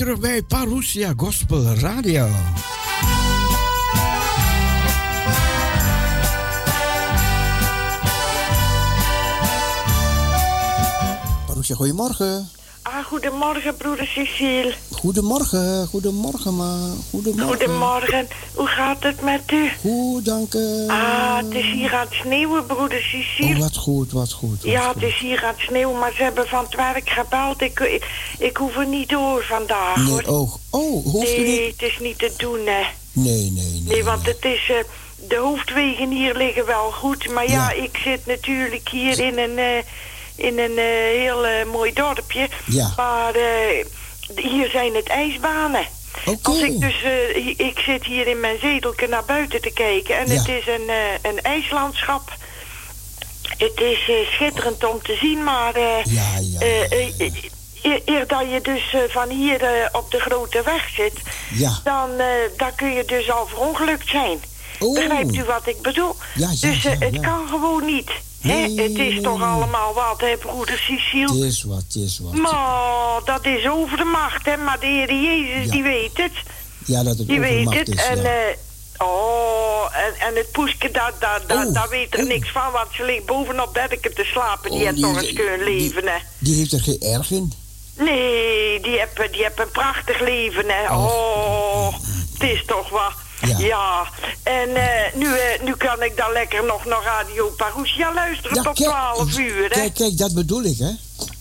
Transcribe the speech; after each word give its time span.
terug 0.00 0.18
bij 0.18 0.42
Parousia 0.42 1.12
Gospel 1.16 1.74
Radio. 1.74 2.28
Parousia, 11.46 11.74
goedemorgen. 11.74 12.48
Ah, 12.82 13.04
goedemorgen, 13.04 13.76
broeder 13.76 14.06
Cecile. 14.06 14.74
Goedemorgen, 15.04 15.86
goedemorgen, 15.86 16.56
ma. 16.56 16.76
Goedemorgen. 17.10 17.46
Goedemorgen. 17.48 18.28
Hoe 18.54 18.66
gaat 18.66 19.02
het 19.02 19.20
met 19.22 19.40
u? 19.52 19.70
Goed, 19.80 20.24
dank 20.24 20.54
u. 20.54 20.84
Ah, 20.88 21.36
het 21.36 21.54
is 21.54 21.70
hier 21.72 21.94
aan 21.94 22.06
het 22.06 22.12
sneeuwen, 22.22 22.66
broeder 22.66 23.00
Cecile. 23.02 23.54
Oh, 23.54 23.60
wat 23.60 23.76
goed, 23.76 24.12
wat 24.12 24.32
goed. 24.32 24.62
Wat 24.62 24.70
ja, 24.72 24.80
goed. 24.86 24.94
het 24.94 25.02
is 25.12 25.18
hier 25.18 25.44
aan 25.44 25.52
het 25.56 25.60
sneeuwen, 25.66 25.98
maar 25.98 26.12
ze 26.16 26.22
hebben 26.22 26.46
van 26.48 26.64
het 26.64 26.74
werk 26.74 27.10
gebeld. 27.10 27.60
Ik, 27.62 27.80
ik, 27.80 28.06
ik 28.38 28.56
hoef 28.56 28.76
er 28.76 28.86
niet 28.86 29.08
door 29.08 29.42
vandaag, 29.44 29.96
Nee, 29.96 30.06
hoor. 30.10 30.22
oh, 30.26 30.54
oh, 30.70 31.04
hoeft 31.04 31.36
u 31.38 31.42
nee, 31.42 31.60
niet? 31.66 31.80
het 31.80 31.90
is 31.90 31.98
niet 32.00 32.18
te 32.18 32.32
doen, 32.36 32.58
hè. 32.66 32.82
Nee, 33.12 33.50
nee, 33.50 33.50
nee. 33.50 33.82
Nee, 33.84 34.04
want 34.04 34.26
het 34.26 34.44
is... 34.44 34.70
eh, 34.70 34.76
de 35.28 35.36
hoofdwegen 35.36 36.10
hier 36.10 36.36
liggen 36.36 36.66
wel 36.66 36.90
goed, 36.90 37.30
maar 37.30 37.48
ja, 37.50 37.70
Ja. 37.70 37.82
ik 37.82 37.96
zit 38.04 38.26
natuurlijk 38.26 38.88
hier 38.88 39.18
in 39.20 39.38
een... 39.38 39.58
eh, 39.58 39.82
in 40.36 40.58
een 40.58 40.78
eh, 40.78 41.18
heel 41.20 41.66
mooi 41.72 41.92
dorpje. 41.92 42.48
Ja. 42.66 42.92
Maar 42.96 43.34
eh, 43.34 43.84
hier 44.36 44.70
zijn 44.70 44.94
het 44.94 45.08
ijsbanen. 45.08 45.86
Oké. 46.26 46.48
Als 46.48 46.60
ik 46.60 46.80
dus, 46.80 47.02
eh, 47.02 47.36
ik 47.58 47.78
zit 47.78 48.04
hier 48.04 48.26
in 48.26 48.40
mijn 48.40 48.58
zetelke 48.60 49.06
naar 49.06 49.24
buiten 49.24 49.60
te 49.60 49.70
kijken 49.72 50.18
en 50.18 50.26
Ja. 50.32 50.38
het 50.38 50.48
is 50.48 50.66
een, 50.66 50.88
eh, 50.88 51.30
een 51.30 51.42
ijslandschap. 51.42 52.32
Het 53.58 53.80
is 53.80 54.08
eh, 54.08 54.32
schitterend 54.32 54.84
om 54.84 55.02
te 55.02 55.16
zien, 55.20 55.44
maar 55.44 55.78
Ja, 55.78 56.02
ja, 56.40 56.60
eer- 56.60 58.02
eer 58.04 58.26
dat 58.26 58.40
je 58.50 58.60
dus 58.62 58.94
van 59.08 59.28
hier 59.28 59.88
op 59.92 60.10
de 60.10 60.20
grote 60.20 60.62
weg 60.64 60.88
zit, 60.88 61.12
Ja. 61.54 61.80
dan, 61.84 62.10
dan 62.56 62.74
kun 62.74 62.92
je 62.92 63.04
dus 63.04 63.30
al 63.30 63.46
verongelukt 63.46 64.08
zijn. 64.08 64.40
Oh. 64.78 64.94
Begrijpt 64.94 65.34
u 65.34 65.44
wat 65.44 65.66
ik 65.66 65.82
bedoel? 65.82 66.16
Dus 66.60 66.82
het 66.82 67.20
kan 67.20 67.48
gewoon 67.48 67.84
niet. 67.84 68.10
Het 68.40 68.98
is 68.98 69.22
toch 69.22 69.42
allemaal 69.42 69.94
wat, 69.94 70.20
hè, 70.20 70.36
broeder 70.36 70.78
Cecile? 70.78 71.32
Het 71.34 71.42
is 71.52 71.62
wat, 71.62 71.82
het 71.86 71.94
is 71.94 72.18
wat. 72.22 72.32
Maar 72.34 73.20
dat 73.24 73.44
is 73.46 73.68
over 73.68 73.96
de 73.96 74.04
macht, 74.04 74.46
hè? 74.46 74.56
Maar 74.56 74.80
de 74.80 74.86
Heer 74.86 75.12
Jezus, 75.12 75.64
Ja. 75.64 75.70
die 75.70 75.82
weet 75.82 76.10
het. 76.16 76.32
Ja, 76.84 77.02
dat 77.02 77.18
het 77.18 77.28
Die 77.28 77.40
weet 77.40 77.74
het. 77.74 77.88
is, 77.88 78.04
en, 78.06 78.16
ja. 78.22 78.22
eh, 78.22 78.56
oh, 79.06 79.84
en, 79.92 80.26
en 80.28 80.34
het 80.36 80.52
poesje, 80.52 80.90
daar 80.92 81.12
daar 81.18 81.40
daar 81.46 81.66
Oh, 81.66 81.74
daar 81.74 81.88
weet 81.88 82.14
er 82.14 82.20
oh. 82.22 82.28
niks 82.28 82.50
van. 82.50 82.72
Want 82.72 82.88
ze 82.92 83.04
ligt 83.04 83.26
bovenop 83.26 83.72
beddeken 83.72 84.14
te 84.14 84.24
slapen. 84.24 84.70
Die 84.70 84.78
Oh, 84.80 84.84
heeft 84.84 84.96
die- 84.96 85.04
toch 85.04 85.22
eens 85.22 85.32
kunnen 85.32 85.62
leven, 85.64 86.02
hè? 86.06 86.16
Die 86.38 86.56
heeft 86.56 86.72
er 86.72 86.80
geen 86.80 87.00
erg 87.00 87.30
in. 87.30 87.52
Nee, 87.98 88.80
die 88.80 88.98
heeft, 88.98 89.32
die 89.32 89.44
een 89.44 89.70
prachtig 89.72 90.20
leven, 90.20 90.64
hè? 90.68 90.94
Oh, 90.94 91.94
het 92.38 92.42
is 92.50 92.64
toch 92.66 92.88
wat. 92.88 93.12
Ja. 93.46 93.58
Ja, 93.58 94.06
en 94.42 94.76
eh, 94.76 95.14
nu, 95.14 95.26
eh, 95.36 95.62
nu 95.62 95.76
kan 95.76 96.02
ik 96.02 96.16
dan 96.16 96.32
lekker 96.32 96.64
nog 96.64 96.84
naar 96.84 97.02
Radio 97.02 97.48
Parousia 97.56 98.14
luisteren 98.14 98.62
tot 98.62 98.76
12 98.76 99.38
uur, 99.38 99.62
hè? 99.62 99.68
Kijk, 99.68 99.94
kijk, 99.94 100.18
dat 100.18 100.34
bedoel 100.34 100.62
ik, 100.62 100.78
hè? 100.78 100.90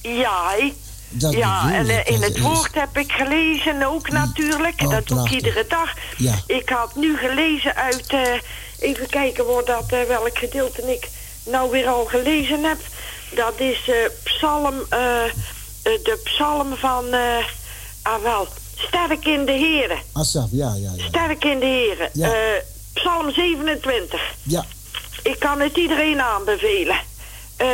Ja, 0.09 0.53
hè? 0.57 0.73
Dat 1.09 1.33
ja, 1.33 1.73
en 1.73 1.89
eh, 1.89 2.13
in 2.13 2.21
het 2.21 2.39
woord 2.39 2.73
heb 2.75 2.97
ik 2.97 3.11
gelezen 3.11 3.83
ook 3.83 4.09
natuurlijk. 4.09 4.81
Oh, 4.81 4.89
dat 4.89 5.07
doe 5.07 5.25
ik 5.25 5.31
iedere 5.31 5.65
dag. 5.67 5.93
Ja. 6.17 6.35
Ik 6.47 6.69
had 6.69 6.95
nu 6.95 7.17
gelezen 7.17 7.75
uit... 7.75 8.07
eh, 8.07 8.21
even 8.79 9.09
kijken 9.09 9.45
waar 9.45 9.66
dat, 9.66 9.85
welk 10.07 10.37
gedeelte 10.37 10.91
ik 10.93 11.09
nou 11.45 11.71
weer 11.71 11.87
al 11.87 12.05
gelezen 12.05 12.63
heb. 12.63 12.77
Dat 13.35 13.53
is 13.59 13.91
psalm... 14.23 14.75
de 15.83 16.19
psalm 16.23 16.75
van... 16.77 17.05
ah 18.01 18.23
wel, 18.23 18.47
sterk 18.88 19.25
in 19.25 19.45
de 19.45 19.51
heren. 19.51 19.97
Asaf, 20.13 20.47
ja, 20.51 20.73
ja, 20.75 20.91
ja. 20.95 21.03
Sterk 21.07 21.44
in 21.45 21.59
de 21.59 21.66
heren. 21.66 22.09
Ja. 22.13 22.28
Eh, 22.34 22.62
psalm 22.94 23.31
27. 23.31 24.22
Ja, 24.44 24.66
Ik 25.23 25.40
kan 25.40 25.59
het 25.59 25.78
iedereen 25.78 26.22
aanbevelen. 26.22 26.97
Eh 27.56 27.67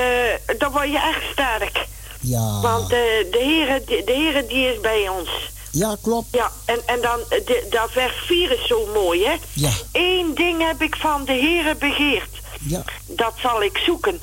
dan 0.57 0.71
word 0.71 0.89
je 0.91 0.97
echt 0.99 1.31
sterk. 1.31 1.85
ja. 2.21 2.59
Want 2.61 2.83
eh, 2.83 2.99
de 3.31 3.39
Heere, 3.39 3.83
de, 3.85 4.01
de 4.05 4.11
Heere 4.13 4.45
die 4.47 4.73
is 4.73 4.79
bij 4.79 5.09
ons. 5.09 5.29
Ja, 5.71 5.95
klopt. 6.01 6.27
Ja, 6.31 6.51
en, 6.66 6.79
en 6.85 7.01
dan, 7.01 7.19
de, 7.29 7.67
dat 7.69 7.91
vers 7.91 8.13
4 8.25 8.51
is 8.51 8.67
zo 8.67 8.85
mooi, 8.93 9.25
hè? 9.25 9.33
Ja. 9.53 9.69
Eén 9.91 10.31
ding 10.35 10.61
heb 10.67 10.81
ik 10.81 10.95
van 10.95 11.25
de 11.25 11.31
Heere 11.33 11.75
begeerd. 11.75 12.29
Ja, 12.67 12.83
Dat 13.07 13.33
zal 13.41 13.63
ik 13.63 13.77
zoeken. 13.77 14.22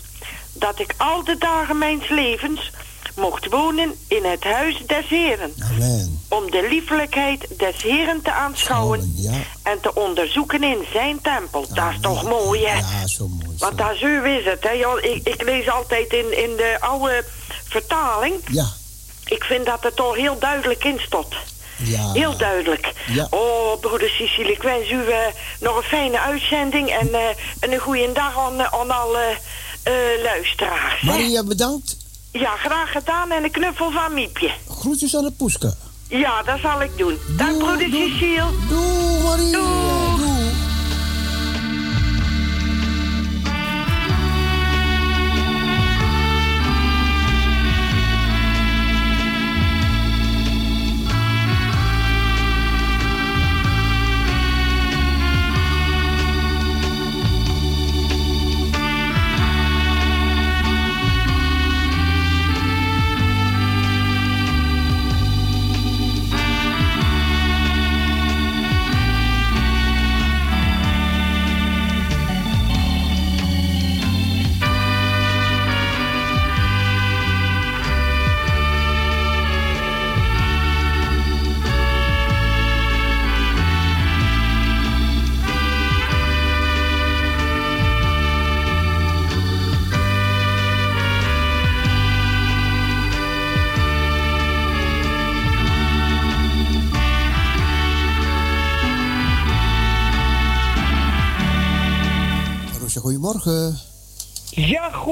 Dat 0.53 0.79
ik 0.81 0.95
al 0.97 1.25
de 1.25 1.37
dagen 1.39 1.79
mijns 1.79 2.09
levens 2.09 2.71
mocht 3.17 3.49
wonen 3.49 3.95
in 4.09 4.25
het 4.25 4.45
huis 4.45 4.83
des 4.87 5.09
Heren. 5.09 5.55
amen. 5.73 6.21
Om 6.29 6.51
de 6.51 6.67
liefelijkheid 6.71 7.47
des 7.59 7.83
Heren 7.83 8.23
te 8.23 8.33
aanschouwen. 8.33 9.13
Ja. 9.17 9.33
En 9.63 9.81
te 9.81 9.95
onderzoeken 9.95 10.63
in 10.63 10.85
zijn 10.93 11.21
tempel. 11.23 11.67
dat 11.75 11.91
is 11.91 11.97
toch 12.01 12.23
mooi, 12.25 12.67
hè? 12.67 12.79
Ja, 12.79 13.07
zo 13.07 13.29
mooi. 13.29 13.59
zo. 13.59 13.65
Want 13.65 13.79
daar 13.79 13.97
zo 13.97 14.23
is 14.23 14.45
het, 14.45 14.63
hè? 14.63 15.01
Ik, 15.01 15.27
ik 15.29 15.43
lees 15.43 15.69
altijd 15.69 16.13
in, 16.13 16.39
in 16.43 16.57
de 16.57 16.77
oude 16.81 17.25
vertaling. 17.69 18.35
Ja, 18.51 18.67
Ik 19.25 19.45
vind 19.45 19.67
dat 19.67 19.83
het 19.83 19.97
toch 19.97 20.17
heel 20.17 20.39
duidelijk 20.39 20.85
in 20.85 20.99
stond. 21.07 21.35
ja. 21.77 22.13
Heel 22.13 22.37
duidelijk. 22.37 22.93
Ja. 23.07 23.27
Oh, 23.31 23.81
broeder 23.81 24.09
Cecile, 24.09 24.53
ik 24.53 24.63
wens 24.63 24.91
u 24.91 25.07
eh, 25.07 25.19
nog 25.61 25.77
een 25.77 25.83
fijne 25.83 26.21
uitzending 26.21 26.89
en, 26.91 27.15
eh, 27.15 27.29
en 27.61 27.73
een 27.73 27.79
goede 27.79 28.13
dag 28.13 28.39
aan, 28.39 28.63
aan 28.63 28.91
alle 28.91 29.37
eh, 29.83 29.93
luisteraars. 30.23 31.03
Maria, 31.03 31.45
bedankt. 31.45 31.97
Ja, 32.33 32.57
graag 32.57 32.93
gedaan 32.93 33.31
en 33.31 33.45
een 33.45 33.51
knuffel 33.51 33.91
van 33.91 34.15
Miepje. 34.15 34.51
Groetjes 34.69 35.17
aan 35.17 35.25
de 35.25 35.33
poeske. 35.33 35.75
Ja, 36.09 36.43
dat 36.43 36.59
zal 36.61 36.83
ik 36.83 36.91
doen. 36.97 37.19
Dank, 37.37 37.59
broeder. 37.59 37.89
Cecile. 37.91 38.47
Doei, 38.69 39.23
Maria. 39.23 39.51
Doei. 39.53 40.12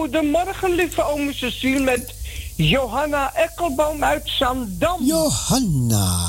Goedemorgen, 0.01 0.75
lieve 0.75 1.03
ome 1.03 1.33
Cecile, 1.33 1.81
met 1.81 2.15
Johanna 2.57 3.35
Ekkelboom 3.35 4.05
uit 4.05 4.23
Zandam. 4.25 5.05
Johanna. 5.05 6.29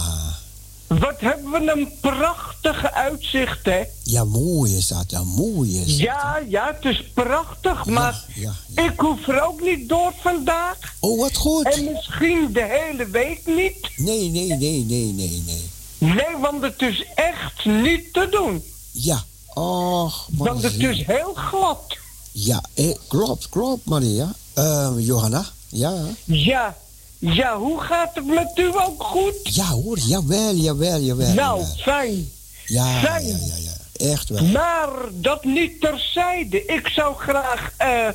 Wat 0.87 1.19
hebben 1.19 1.51
we 1.51 1.71
een 1.71 1.89
prachtige 1.99 2.93
uitzicht, 2.93 3.65
hè? 3.65 3.83
Ja, 4.03 4.23
mooi 4.23 4.77
is 4.77 4.87
dat. 4.87 5.03
Ja, 5.07 5.23
mooi 5.23 5.77
is 5.77 5.87
dat. 5.87 5.97
Ja, 5.97 6.41
ja, 6.47 6.73
het 6.75 6.85
is 6.85 7.03
prachtig, 7.13 7.85
maar 7.85 8.25
ja, 8.35 8.53
ja. 8.67 8.83
ik 8.83 8.99
hoef 8.99 9.27
er 9.27 9.41
ook 9.41 9.61
niet 9.61 9.89
door 9.89 10.13
vandaag. 10.21 10.77
Oh, 10.99 11.19
wat 11.19 11.35
goed. 11.35 11.65
En 11.65 11.83
misschien 11.83 12.49
de 12.53 12.63
hele 12.63 13.09
week 13.09 13.41
niet. 13.45 13.89
Nee, 13.95 14.29
nee, 14.29 14.47
nee, 14.47 14.85
nee, 14.85 15.13
nee, 15.13 15.43
nee. 15.45 15.69
Nee, 15.97 16.37
want 16.41 16.61
het 16.61 16.81
is 16.81 17.05
echt 17.15 17.65
niet 17.65 18.13
te 18.13 18.27
doen. 18.31 18.63
Ja. 18.91 19.23
Och, 19.53 20.27
Want 20.31 20.63
het 20.63 20.79
is 20.83 21.05
heel 21.05 21.33
glad. 21.33 21.99
Ja, 22.31 22.63
eh, 22.73 22.95
klopt, 23.07 23.49
klopt, 23.49 23.85
Maria. 23.85 24.33
Ehm, 24.53 24.99
Johanna. 24.99 25.45
Ja. 25.69 25.93
Ja, 26.25 26.77
ja, 27.19 27.57
hoe 27.57 27.81
gaat 27.81 28.15
het 28.15 28.25
met 28.25 28.51
u 28.55 28.67
ook 28.67 29.03
goed? 29.03 29.35
Ja 29.43 29.67
hoor, 29.67 29.99
jawel, 29.99 30.55
jawel, 30.55 30.99
jawel. 30.99 31.33
Nou, 31.33 31.63
fijn. 31.77 32.31
Ja, 32.65 32.91
ja, 32.91 32.99
fijn. 32.99 33.25
ja, 33.25 33.55
ja. 33.57 34.09
Echt 34.11 34.29
wel. 34.29 34.43
Maar 34.43 34.89
dat 35.11 35.43
niet 35.43 35.81
terzijde. 35.81 36.65
Ik 36.65 36.87
zou 36.87 37.15
graag 37.17 37.71
eh 37.77 38.07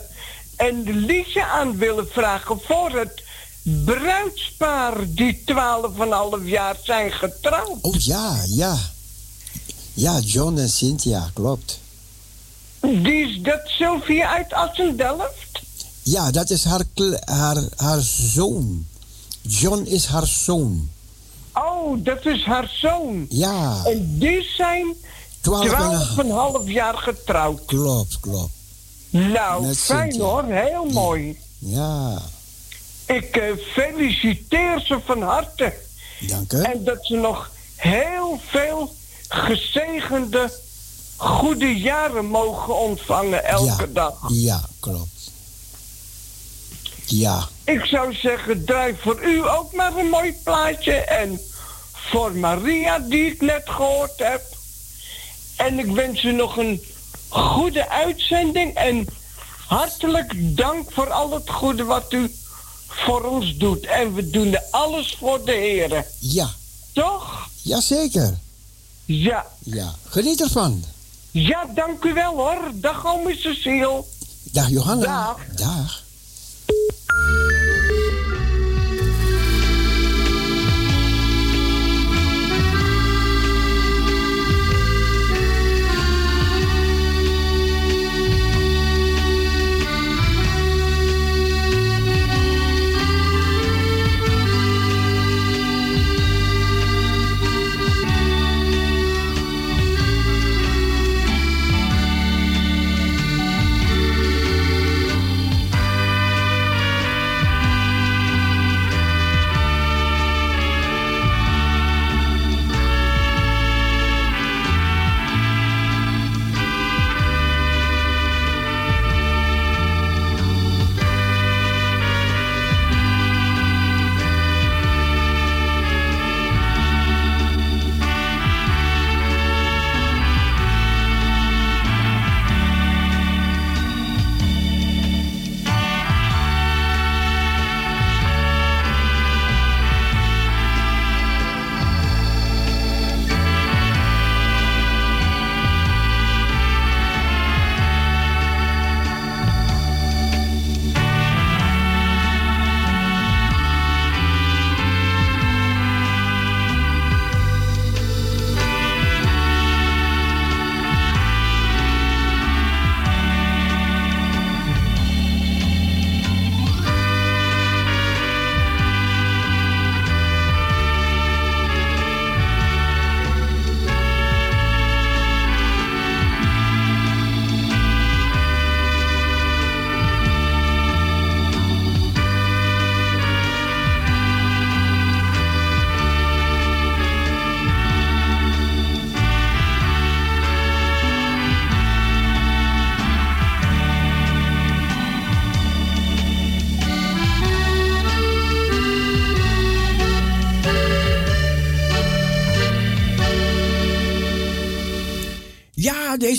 een 0.57 0.83
liedje 0.83 1.45
aan 1.45 1.77
willen 1.77 2.09
vragen 2.09 2.61
voor 2.61 2.91
het 2.91 3.23
bruidspaar 3.85 4.95
die 5.09 5.43
12,5 5.45 6.45
jaar 6.45 6.77
zijn 6.83 7.13
getrouwd. 7.13 7.79
Oh 7.81 7.95
ja, 7.95 8.43
ja. 8.47 8.79
Ja, 9.93 10.19
John 10.19 10.59
en 10.59 10.69
Cynthia, 10.69 11.31
klopt. 11.35 11.79
Die 12.93 13.29
is 13.29 13.43
dat 13.43 13.61
Sylvia 13.65 14.35
uit 14.35 14.53
Assendelft? 14.53 15.61
Ja, 16.03 16.31
dat 16.31 16.51
is 16.51 16.65
haar, 16.65 16.83
haar, 17.25 17.57
haar 17.77 18.01
zoon. 18.01 18.87
John 19.43 19.83
is 19.85 20.07
haar 20.07 20.27
zoon. 20.27 20.91
Oh, 21.55 22.05
dat 22.05 22.27
is 22.27 22.45
haar 22.45 22.71
zoon. 22.81 23.27
Ja. 23.29 23.83
En 23.85 24.19
die 24.19 24.43
zijn 24.43 24.95
12,5 26.65 26.65
jaar 26.65 26.95
getrouwd. 26.99 27.65
Klopt, 27.65 28.21
klopt. 28.21 28.53
Nou, 29.11 29.75
fijn 29.75 30.21
hoor, 30.21 30.45
heel 30.45 30.85
mooi. 30.85 31.39
Ja. 31.59 32.23
Ik 33.07 33.37
uh, 33.37 33.57
feliciteer 33.73 34.81
ze 34.81 35.01
van 35.05 35.23
harte. 35.23 35.75
Dank 36.21 36.53
u. 36.53 36.63
En 36.63 36.85
dat 36.85 36.99
ze 37.07 37.17
nog 37.17 37.51
heel 37.77 38.41
veel 38.47 38.95
gezegende, 39.29 40.53
goede 41.17 41.77
jaren 41.79 42.27
mogen 42.27 42.79
ontvangen 42.79 43.45
elke 43.45 43.93
dag. 43.93 44.15
Ja, 44.29 44.61
klopt. 44.81 45.31
Ja. 47.07 47.49
Ik 47.65 47.85
zou 47.85 48.15
zeggen, 48.15 48.65
draai 48.65 48.97
voor 49.01 49.25
u 49.25 49.49
ook 49.49 49.73
maar 49.73 49.97
een 49.97 50.09
mooi 50.09 50.35
plaatje. 50.45 50.93
En 50.93 51.41
voor 51.93 52.37
Maria, 52.37 52.99
die 52.99 53.27
ik 53.27 53.41
net 53.41 53.63
gehoord 53.65 54.19
heb. 54.19 54.43
En 55.57 55.79
ik 55.79 55.87
wens 55.87 56.23
u 56.23 56.33
nog 56.33 56.57
een 56.57 56.83
goede 57.29 57.89
uitzending. 57.89 58.75
En 58.75 59.07
hartelijk 59.67 60.57
dank 60.57 60.93
voor 60.93 61.11
al 61.11 61.31
het 61.31 61.51
goede 61.51 61.85
wat 61.85 62.13
u 62.13 62.35
voor 62.87 63.23
ons 63.23 63.57
doet. 63.57 63.87
En 63.87 64.15
we 64.15 64.31
doen 64.31 64.55
er 64.55 64.65
alles 64.71 65.17
voor 65.19 65.45
de 65.45 65.53
heren. 65.53 66.05
Ja. 66.19 66.51
Toch? 66.93 67.49
Jazeker. 67.63 68.39
Ja. 69.05 69.47
Ja. 69.59 69.95
Geniet 70.09 70.41
ervan. 70.41 70.85
Ja, 71.37 71.67
dank 71.75 72.05
u 72.05 72.15
wel 72.15 72.35
hoor. 72.35 72.71
Dag, 72.75 73.07
ome 73.07 73.35
Cecile. 73.35 74.05
Dag, 74.53 74.69
Johanna. 74.69 75.03
Dag. 75.03 75.37
Dag. 75.57 76.06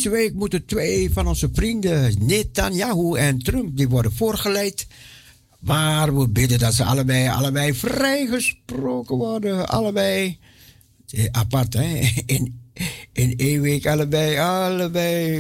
Deze 0.10 0.24
week 0.24 0.34
moeten 0.34 0.66
twee 0.66 1.14
van 1.14 1.28
onze 1.28 1.50
vrienden, 1.54 2.16
Netanyahu 2.20 3.18
en 3.18 3.40
Trump, 3.40 3.78
die 3.78 3.90
worden 3.90 4.14
voorgeleid. 4.14 4.88
Maar 5.60 6.18
we 6.18 6.30
bidden 6.30 6.60
dat 6.60 6.74
ze 6.74 6.84
allebei, 6.84 7.30
allebei 7.30 7.74
vrijgesproken 7.74 9.18
worden. 9.18 9.68
Allebei. 9.68 10.40
Eh, 11.10 11.26
apart, 11.32 11.74
hè? 11.74 12.00
In, 12.36 12.62
in 13.14 13.34
één 13.38 13.62
week 13.62 13.88
allebei, 13.88 14.38
allebei. 14.38 15.40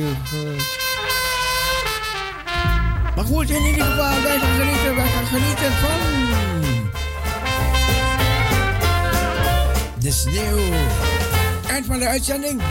Maar 3.15 3.25
goed, 3.25 3.49
in 3.49 3.65
ieder 3.65 3.85
geval, 3.85 4.21
wij 4.21 4.39
gaan 4.39 4.59
genieten, 4.59 4.95
wij 4.95 5.07
gaan 5.07 5.25
genieten 5.25 5.71
van. 5.71 5.99
De 9.99 10.11
sneeuw. 10.11 10.73
Eind 11.69 11.85
van 11.85 11.99
de 11.99 12.07
uitzending. 12.07 12.61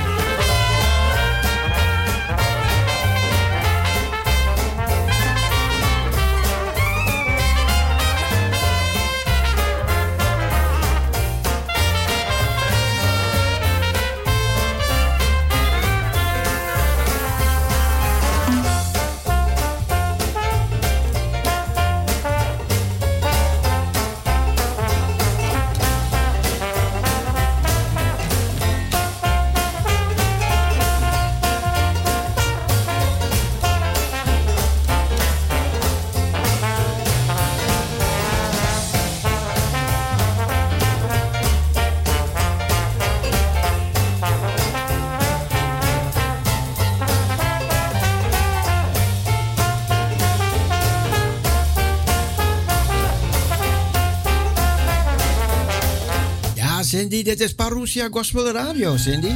Cindy, 57.06 57.22
dit 57.22 57.40
is 57.40 57.54
Parousia 57.54 58.08
Gospel 58.10 58.50
Radio, 58.50 58.96
Cindy. 58.96 59.30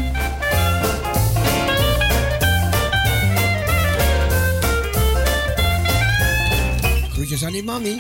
Groetjes 7.13 7.45
aan 7.45 7.53
die 7.53 7.63
mami. 7.63 7.95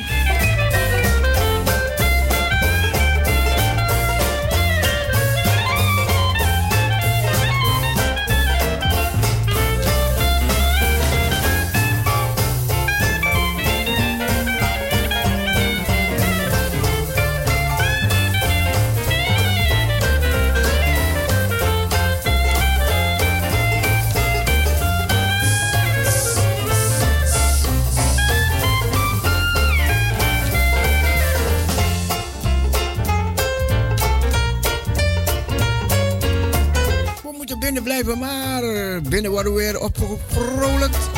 Opgevrolijkt. 40.10 41.10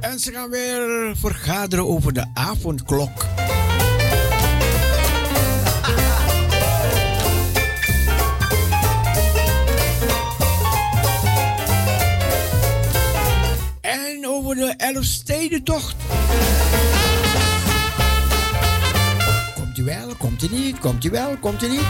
En 0.00 0.18
ze 0.18 0.32
gaan 0.32 0.50
weer 0.50 1.16
vergaderen 1.16 1.86
over 1.86 2.12
de 2.12 2.24
avondklok. 2.34 3.35
Elfstedentocht. 14.96 15.96
Komt 19.54 19.78
u 19.78 19.84
wel, 19.84 20.14
komt 20.18 20.42
u 20.42 20.48
niet, 20.50 20.78
komt 20.78 21.04
u 21.04 21.10
wel, 21.10 21.36
komt 21.40 21.62
u 21.62 21.68
niet? 21.68 21.86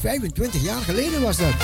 25 0.00 0.62
jaar 0.62 0.80
geleden 0.80 1.22
was 1.22 1.36
dat. 1.36 1.54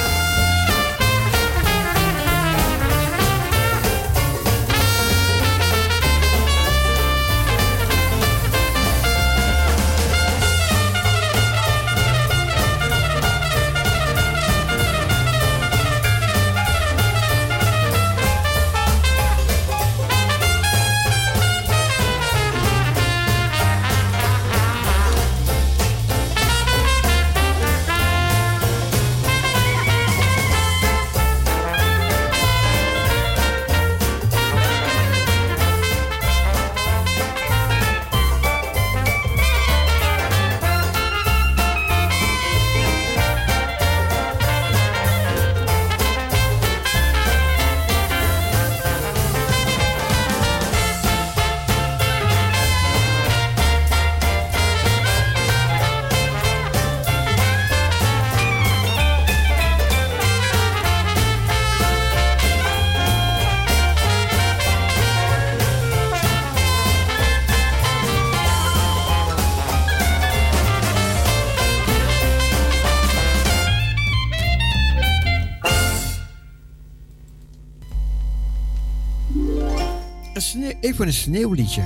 Even 80.92 81.06
een 81.06 81.12
sneeuwliedje. 81.12 81.82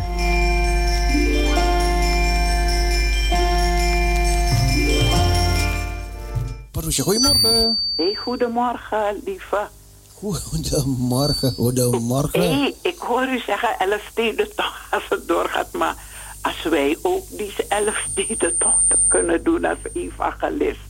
Paroesje, 6.71 7.03
goedemorgen. 7.03 7.79
Hey, 7.97 8.15
goedemorgen, 8.15 9.23
lieve. 9.25 9.69
Goedemorgen, 10.13 11.53
goedemorgen. 11.53 12.41
hey, 12.41 12.75
ik 12.83 12.99
hoor 12.99 13.29
u 13.29 13.39
zeggen 13.39 13.79
elf 13.79 14.09
steden 14.11 14.55
toch 14.55 14.87
als 14.91 15.05
het 15.09 15.29
doorgaat. 15.29 15.73
Maar 15.73 15.97
als 16.43 16.63
wij 16.63 16.99
ook 17.03 17.25
die 17.31 17.55
elf 17.69 18.07
steden 18.11 18.59
toch 18.59 18.83
kunnen 19.09 19.45
doen 19.45 19.65
als 19.65 19.79
evangelist. 19.93 20.81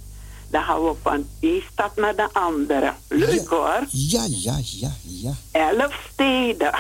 Dan 0.51 0.63
gaan 0.63 0.83
we 0.83 0.95
van 1.03 1.27
één 1.41 1.63
stad 1.73 1.97
naar 1.97 2.17
de 2.17 2.29
andere. 2.33 2.93
Leuk 3.09 3.49
hoor. 3.49 3.85
Ja, 3.91 4.27
ja, 4.29 4.59
ja, 4.63 4.91
ja. 5.03 5.33
Elf 5.51 6.09
steden. 6.13 6.73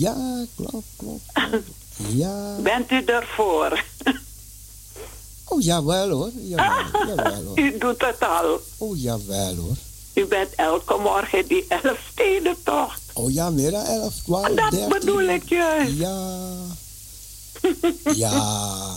Ja, 0.00 0.44
klopt, 0.56 0.86
klopt. 0.96 1.22
Ja. 2.08 2.54
Bent 2.62 2.90
u 2.90 3.04
ervoor? 3.04 3.84
Oh, 5.44 5.62
jawel 5.62 6.10
hoor. 6.10 6.30
Jawel, 6.42 7.06
jawel 7.06 7.44
hoor. 7.44 7.58
U 7.64 7.78
doet 7.78 8.00
het 8.00 8.20
al. 8.20 8.60
Oh, 8.78 9.00
jawel 9.00 9.54
hoor. 9.54 9.76
U 10.14 10.26
bent 10.26 10.54
elke 10.54 10.96
morgen 10.98 11.46
die 11.46 11.64
elf 11.68 11.98
steden 12.12 12.56
toch? 12.62 12.98
Oh 13.12 13.32
ja, 13.32 13.50
meer 13.50 13.70
dan 13.70 13.84
elf, 13.84 14.14
twaalf, 14.24 14.48
Dat 14.48 14.88
bedoel 14.88 15.28
ik 15.28 15.48
juist. 15.48 15.96
Ja. 15.96 16.38
ja. 18.14 18.96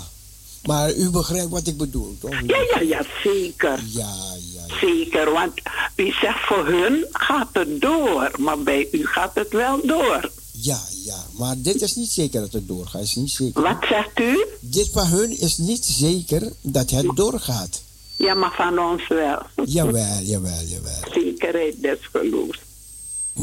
Maar 0.64 0.94
u 0.94 1.10
begrijpt 1.10 1.50
wat 1.50 1.68
ik 1.68 1.78
bedoel, 1.78 2.18
toch? 2.20 2.40
Ja, 2.46 2.58
ja, 2.74 2.82
ja, 2.82 3.06
zeker. 3.24 3.80
Ja, 3.86 4.16
ja, 4.54 4.66
ja. 4.68 4.78
Zeker, 4.80 5.32
want 5.32 5.54
u 5.96 6.12
zegt 6.12 6.46
voor 6.46 6.66
hun 6.66 7.06
gaat 7.12 7.50
het 7.52 7.82
door, 7.82 8.32
maar 8.38 8.60
bij 8.60 8.88
u 8.92 9.06
gaat 9.06 9.36
het 9.36 9.52
wel 9.52 9.80
door. 9.84 10.32
Ja, 10.52 10.80
ja, 11.04 11.26
maar 11.38 11.56
dit 11.58 11.82
is 11.82 11.96
niet 11.96 12.10
zeker 12.10 12.42
dat 12.42 12.54
het 12.54 12.68
doorgaat. 12.68 13.02
Is 13.02 13.16
niet 13.16 13.32
zeker. 13.32 13.62
Wat 13.62 13.86
zegt 13.90 14.20
u? 14.20 14.46
Dit 14.60 14.90
van 14.92 15.08
hun 15.08 15.40
is 15.40 15.58
niet 15.58 15.86
zeker 15.86 16.52
dat 16.62 16.90
het 16.90 17.16
doorgaat. 17.16 17.82
Ja, 18.16 18.34
maar 18.34 18.54
van 18.56 18.80
ons 18.80 19.08
wel. 19.08 19.42
Jawel, 19.66 20.22
jawel, 20.22 20.64
jawel. 20.66 21.02
Zekerheid 21.12 21.82
des 21.82 21.98
geloofs. 22.12 22.60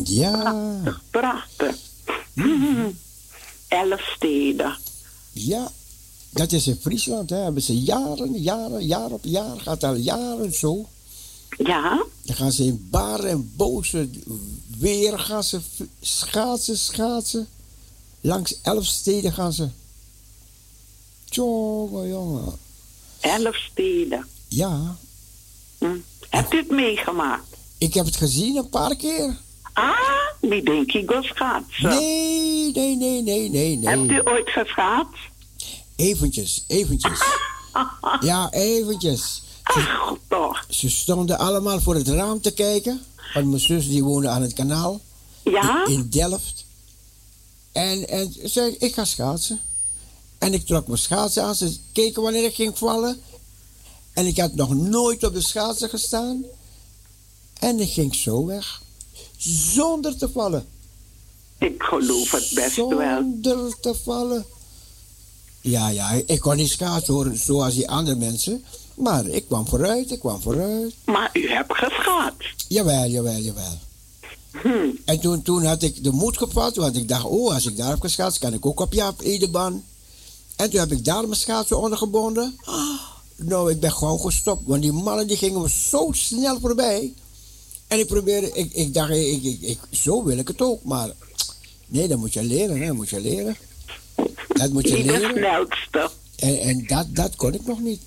Ja. 0.05 0.41
Prachtig, 0.83 1.03
prachtig. 1.11 1.77
Mm. 2.33 2.99
Elf 3.69 4.01
steden. 4.17 4.77
Ja, 5.33 5.71
dat 6.31 6.53
is 6.53 6.67
in 6.67 6.79
Friesland. 6.81 7.31
Hè. 7.31 7.37
Hebben 7.37 7.63
ze 7.63 7.81
jaren, 7.81 8.41
jaren, 8.41 8.87
jaar 8.87 9.11
op 9.11 9.25
jaar, 9.25 9.61
gaat 9.61 9.85
al 9.85 9.95
jaren 9.95 10.55
zo. 10.55 10.87
Ja? 11.57 12.05
Dan 12.23 12.37
gaan 12.37 12.53
ze 12.53 12.65
in 12.65 12.89
bar 12.91 13.25
en 13.25 13.53
boze 13.57 14.09
weer 14.81 15.19
gaan 15.19 15.45
ze 15.45 15.61
schaatsen, 16.01 16.79
schaatsen. 16.79 17.49
Langs 18.21 18.61
elf 18.63 18.85
steden 18.85 19.33
gaan 19.33 19.53
ze. 19.53 19.69
Tjonge, 21.25 22.09
jongen. 22.09 22.59
Elf 23.21 23.57
steden? 23.57 24.27
Ja. 24.49 24.97
Hm. 25.79 25.97
Hebt 26.29 26.53
u 26.53 26.57
het 26.57 26.71
meegemaakt? 26.71 27.57
Ik 27.79 27.95
heb 27.95 28.05
het 28.05 28.17
gezien 28.17 28.57
een 28.57 28.69
paar 28.69 28.97
keer. 28.97 29.37
Ah, 29.73 29.97
wie 30.41 30.63
denk 30.63 30.93
ik 30.93 31.09
wil 31.09 31.23
schaatsen? 31.23 31.89
Nee, 31.89 32.73
nee, 32.73 32.97
nee, 32.97 33.23
nee, 33.23 33.49
nee, 33.49 33.77
nee. 33.77 33.89
Hebt 33.89 34.11
u 34.11 34.21
ooit 34.25 34.51
geschaatst? 34.51 35.29
Eventjes, 35.97 36.65
eventjes. 36.67 37.21
ja, 38.21 38.51
eventjes. 38.51 39.43
Ach, 39.63 40.15
toch. 40.29 40.65
Ze 40.69 40.91
stonden 40.91 41.39
allemaal 41.39 41.81
voor 41.81 41.95
het 41.95 42.09
raam 42.09 42.41
te 42.41 42.53
kijken. 42.53 43.05
Want 43.35 43.47
mijn 43.47 43.61
zus 43.61 43.89
die 43.89 44.05
woonde 44.05 44.29
aan 44.29 44.43
het 44.43 44.53
kanaal. 44.53 45.01
Ja? 45.45 45.87
In, 45.87 46.09
Delft. 46.11 46.65
En, 47.73 48.09
en 48.09 48.35
zei 48.45 48.77
ik 48.79 48.95
ga 48.95 49.05
schaatsen. 49.05 49.61
En 50.39 50.55
ik 50.55 50.67
trok 50.67 50.87
mijn 50.87 50.99
schaatsen 50.99 51.43
aan. 51.43 51.55
Ze 51.55 51.77
keken 51.93 52.23
wanneer 52.23 52.45
ik 52.45 52.55
ging 52.55 52.79
vallen. 52.79 53.21
En 54.13 54.27
ik 54.27 54.39
had 54.39 54.55
nog 54.55 54.75
nooit 54.75 55.25
op 55.25 55.33
de 55.33 55.43
schaatsen 55.43 55.89
gestaan. 55.89 56.45
En 57.59 57.81
ik 57.81 57.93
ging 57.93 58.15
zo 58.15 58.47
weg. 58.47 58.83
Zonder 59.37 60.17
te 60.17 60.29
vallen. 60.29 60.67
Ik 61.59 61.83
geloof 61.83 62.31
het 62.31 62.51
best 62.55 62.75
Zonder 62.75 62.99
wel. 62.99 63.17
Zonder 63.43 63.81
te 63.81 63.95
vallen. 63.95 64.45
Ja, 65.61 65.89
ja, 65.89 66.11
ik 66.27 66.41
kon 66.41 66.57
niet 66.57 66.71
schaatsen 66.71 67.15
horen 67.15 67.39
zoals 67.39 67.75
die 67.75 67.91
andere 67.91 68.17
mensen. 68.17 68.65
Maar 69.01 69.27
ik 69.27 69.47
kwam 69.47 69.67
vooruit, 69.67 70.11
ik 70.11 70.19
kwam 70.19 70.41
vooruit. 70.41 70.95
Maar 71.05 71.31
u 71.33 71.49
hebt 71.49 71.77
geschaatst? 71.77 72.65
Jawel, 72.69 73.07
jawel, 73.07 73.39
jawel. 73.39 73.79
Hm. 74.51 74.91
En 75.05 75.21
toen, 75.21 75.43
toen 75.43 75.65
had 75.65 75.83
ik 75.83 76.05
de 76.05 76.13
moed 76.13 76.39
gevat, 76.39 76.77
want 76.77 76.97
ik 76.97 77.09
dacht, 77.09 77.25
oh, 77.25 77.55
als 77.55 77.67
ik 77.67 77.77
daar 77.77 77.91
heb 77.91 78.01
geschaatst, 78.01 78.39
kan 78.39 78.53
ik 78.53 78.67
ook 78.67 78.81
op 78.81 78.93
Jaap 78.93 79.21
Edeban. 79.21 79.85
En 80.57 80.71
toen 80.71 80.81
heb 80.81 80.93
ik 80.93 81.05
daar 81.05 81.23
mijn 81.23 81.41
schaatsen 81.41 81.81
onder 81.81 81.99
gebonden. 81.99 82.57
nou, 83.37 83.71
ik 83.71 83.81
ben 83.81 83.93
gewoon 83.93 84.21
gestopt, 84.21 84.63
want 84.67 84.83
die 84.83 84.93
mannen 84.93 85.27
die 85.27 85.37
gingen 85.37 85.61
me 85.61 85.71
zo 85.71 86.09
snel 86.13 86.61
voorbij. 86.61 87.13
En 87.87 87.99
ik 87.99 88.07
probeerde, 88.07 88.53
ik, 88.53 88.73
ik 88.73 88.95
dacht, 88.95 89.11
ik, 89.11 89.43
ik, 89.43 89.61
ik, 89.61 89.79
zo 89.91 90.25
wil 90.25 90.39
ik 90.39 90.49
het 90.49 90.63
ook, 90.63 90.85
maar 90.85 91.11
nee, 91.87 92.09
dat 92.09 92.19
moet 92.19 92.33
je 92.33 92.43
leren, 92.43 92.81
hè, 92.81 92.87
dat 92.87 92.97
moet 92.97 93.09
je 93.09 93.21
leren. 93.21 93.57
Dat 94.49 94.71
moet 94.73 94.89
je 94.89 95.05
leren. 95.05 95.69
En, 96.37 96.61
en 96.61 96.87
dat, 96.87 97.07
dat 97.11 97.37
kon 97.37 97.55
ik 97.55 97.67
nog 97.67 97.81
niet. 97.81 98.01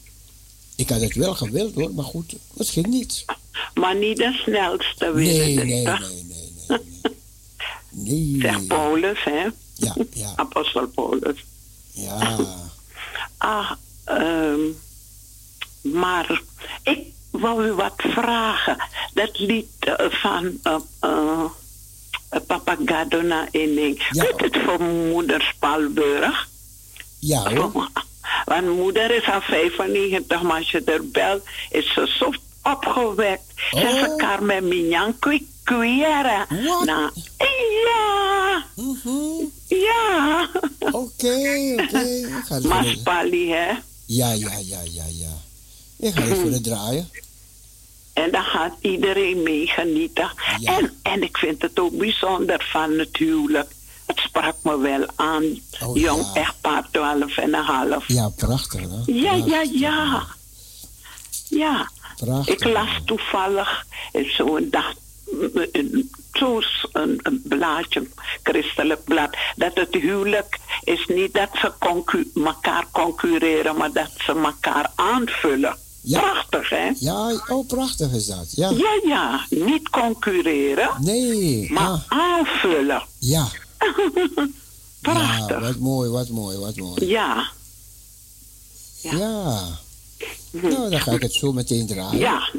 Ik 0.76 0.90
had 0.90 1.02
het 1.02 1.16
wel 1.16 1.36
gewild 1.36 1.76
hoor, 1.76 1.94
maar 1.94 2.06
goed, 2.06 2.36
het 2.58 2.70
ging 2.70 2.88
niet. 2.88 3.26
Maar 3.74 3.96
niet 3.96 4.18
de 4.18 4.40
snelste 4.44 5.12
winnen. 5.12 5.38
Nee, 5.38 5.56
nee, 5.56 5.66
nee, 5.66 5.86
nee, 6.68 6.80
nee. 7.90 8.40
nee. 8.40 8.42
Zeg 8.42 8.68
Paulus, 8.68 9.24
hè? 9.24 9.48
Ja, 9.76 9.96
ja. 10.14 10.34
Apostel 10.44 10.88
Paulus. 10.88 11.46
Ja. 11.92 12.38
Ah, 13.38 13.72
um, 14.10 14.78
maar 15.82 16.42
ik 16.84 17.00
wou 17.30 17.68
u 17.68 17.72
wat 17.72 17.94
vragen. 17.96 18.78
Dat 19.14 19.40
lied 19.40 19.68
uh, 19.88 19.94
van 20.10 20.60
uh, 20.64 20.76
uh, 21.02 21.46
Papa 22.48 22.78
Gadona 22.86 23.48
Inning. 23.52 24.08
Ja. 24.12 24.24
Kunt 24.24 24.42
het 24.42 24.64
voor 24.64 24.82
moeder 24.82 25.42
Spalburg? 25.42 26.50
Ja 27.20 27.54
hoor. 27.54 27.90
Want 28.46 28.68
moeder 28.68 29.12
is 29.12 29.26
al 29.26 29.42
95, 29.42 30.42
maar 30.42 30.58
als 30.58 30.72
je 30.72 30.84
er 30.86 31.10
belt, 31.10 31.44
is 31.70 31.94
ze 31.94 32.14
zo 32.20 32.32
opgewekt. 32.64 33.54
Oh. 33.72 33.80
Ze 33.80 33.88
elkaar 33.88 34.44
met 34.44 34.64
Minjan 34.64 35.20
kwieren. 35.64 36.46
Nou, 36.86 37.12
ja. 37.84 38.66
Mm 38.76 39.00
-hmm. 39.04 39.52
Ja. 39.68 40.50
Oké, 40.80 40.92
oké. 40.92 41.08
Okay. 42.98 43.48
Hè? 43.48 43.72
Ja, 44.06 44.32
ja, 44.32 44.58
ja, 44.66 44.80
ja, 44.84 45.04
ja. 45.10 45.42
Ik 45.98 46.14
ga 46.16 46.22
het 46.22 46.38
voor 46.38 46.52
het 46.52 46.64
draaien. 46.64 47.10
En 48.14 48.32
dan 48.32 48.44
gaat 48.44 48.74
iedereen 48.82 49.44
mee 49.44 49.68
genieten. 49.68 50.32
Ja. 50.60 50.78
En, 50.78 50.94
en 51.02 51.24
ik 51.24 51.38
vind 51.38 51.62
het 51.62 51.80
ook 51.80 51.98
bijzonder 51.98 52.68
van 52.72 52.96
natuurlijk. 52.96 53.72
Het 54.06 54.20
sprak 54.20 54.56
me 54.62 54.78
wel 54.78 55.06
aan. 55.16 55.44
Oh, 55.84 55.98
Jong 55.98 56.26
ja. 56.34 56.42
echtpaar 56.42 56.88
12 56.92 57.38
en 57.38 57.54
een 57.54 57.64
half. 57.64 58.08
Ja, 58.08 58.30
prachtig 58.30 58.82
hè? 58.82 59.02
Ja, 59.06 59.34
ja, 59.34 59.62
ja. 59.72 60.24
Ja. 61.50 61.90
Prachtig. 62.16 62.56
Ik 62.56 62.64
las 62.64 62.90
toevallig 63.06 63.86
zo'n 64.12 64.68
dag 64.70 64.94
zo'n 66.32 66.64
een, 66.92 67.20
een, 67.24 67.42
blaadje, 67.44 68.08
christelijk 68.44 69.04
blad, 69.04 69.38
dat 69.56 69.72
het 69.74 69.94
huwelijk 69.94 70.60
is 70.84 71.06
niet 71.08 71.34
dat 71.34 71.50
ze 71.54 71.72
concu 71.80 72.32
elkaar 72.36 72.86
concurreren, 72.92 73.76
maar 73.76 73.92
dat 73.92 74.10
ze 74.18 74.32
elkaar 74.44 74.92
aanvullen. 74.96 75.76
Ja. 76.02 76.20
Prachtig, 76.20 76.70
hè? 76.70 76.92
Ja, 77.00 77.42
oh, 77.48 77.68
prachtig 77.68 78.12
is 78.12 78.26
dat. 78.26 78.48
Ja, 78.52 78.70
ja, 78.70 79.00
ja. 79.04 79.46
niet 79.50 79.90
concurreren, 79.90 80.90
nee. 81.00 81.72
maar 81.72 81.90
ah. 81.90 82.02
aanvullen. 82.08 83.04
Ja. 83.20 83.48
prachtig. 85.02 85.48
Ja, 85.50 85.60
wat 85.60 85.78
mooi, 85.78 86.10
wat 86.10 86.30
mooi, 86.30 86.58
wat 86.58 86.76
mooi. 86.76 87.06
Ja. 87.06 87.52
Ja. 89.02 89.18
ja. 89.18 89.80
Nou, 90.52 90.90
dan 90.90 91.00
ga 91.00 91.12
ik 91.12 91.22
het 91.22 91.34
zo 91.34 91.54
meteen 91.54 91.88
draaien. 91.88 92.20
Ja. 92.20 92.50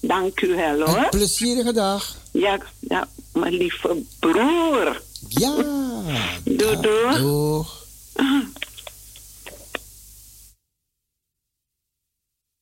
Dank 0.00 0.40
u 0.40 0.54
wel 0.54 0.78
hoor. 0.78 0.96
Een 0.96 1.08
plezierige 1.08 1.72
dag. 1.72 2.16
Ja, 2.30 2.58
ja, 2.78 3.08
mijn 3.32 3.52
lieve 3.52 4.02
broer. 4.18 5.02
Ja. 5.28 5.54
Doei, 6.44 6.80
doei. 6.80 7.16
Doeg. 7.18 7.78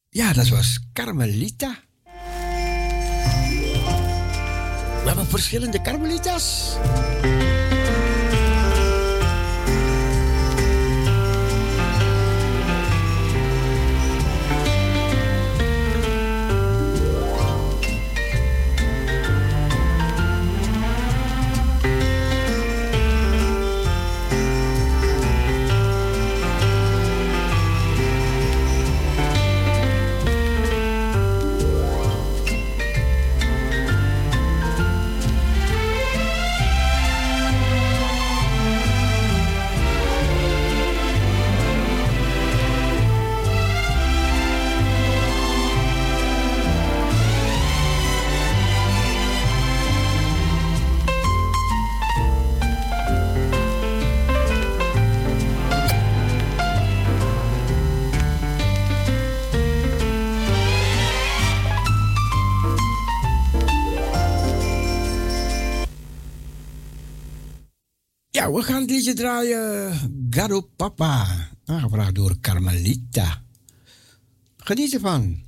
Ja, 0.09 0.33
dat 0.33 0.49
was 0.49 0.79
Carmelita. 0.93 1.79
We 5.03 5.15
hebben 5.15 5.27
verschillende 5.27 5.83
Carmelitas. 5.83 6.77
We 68.53 68.63
gaan 68.63 68.81
het 68.81 68.91
liedje 68.91 69.15
draaien. 69.15 70.27
Gado 70.31 70.61
Papa. 70.61 71.49
Aangevraagd 71.65 72.15
door 72.15 72.41
Carmelita. 72.41 73.45
Geniet 74.57 74.95
ervan. 74.95 75.43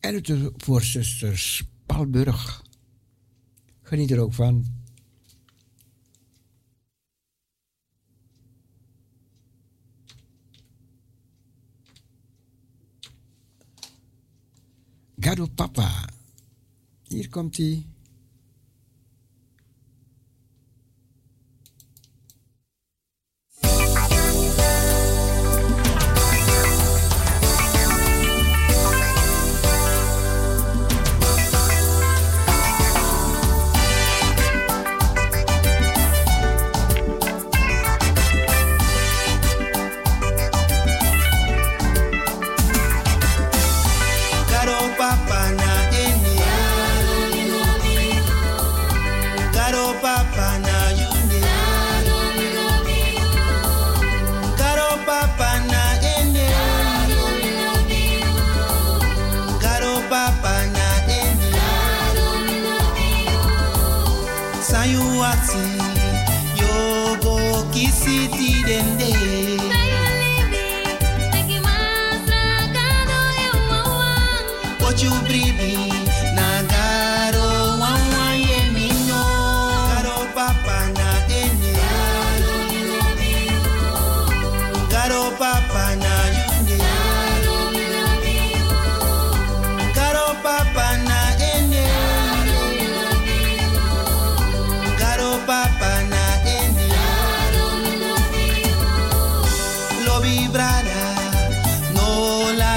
En 0.00 0.14
het 0.14 0.52
voor 0.56 0.82
zuster 0.82 1.38
Spalburg. 1.38 2.64
Geniet 3.82 4.10
er 4.10 4.18
ook 4.18 4.34
van. 4.34 4.66
Gado 15.18 15.46
Papa. 15.46 16.08
Hier 17.02 17.28
komt 17.28 17.56
hij. 17.56 17.89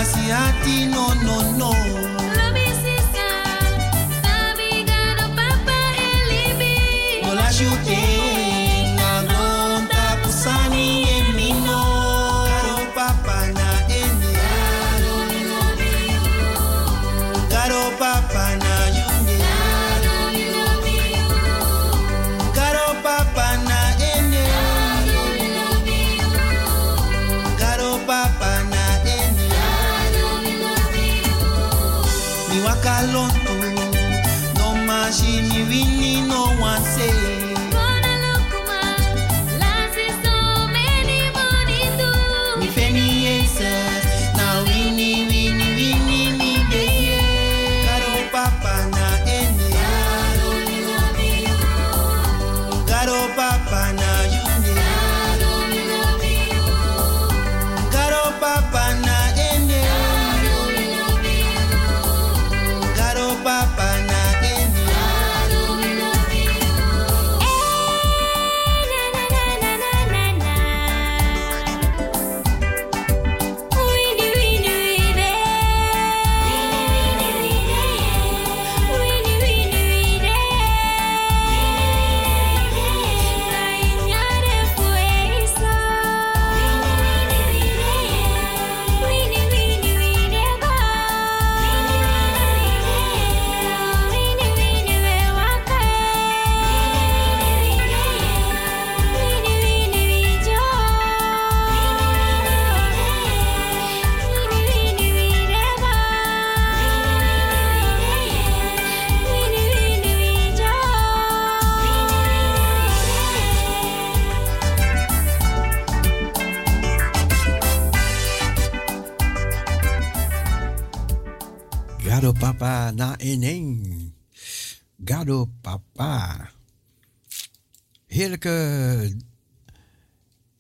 see 0.04 0.30
a 0.32 0.52
thing, 0.64 0.92
no, 0.92 1.14
no, 1.24 1.52
no. 1.58 2.23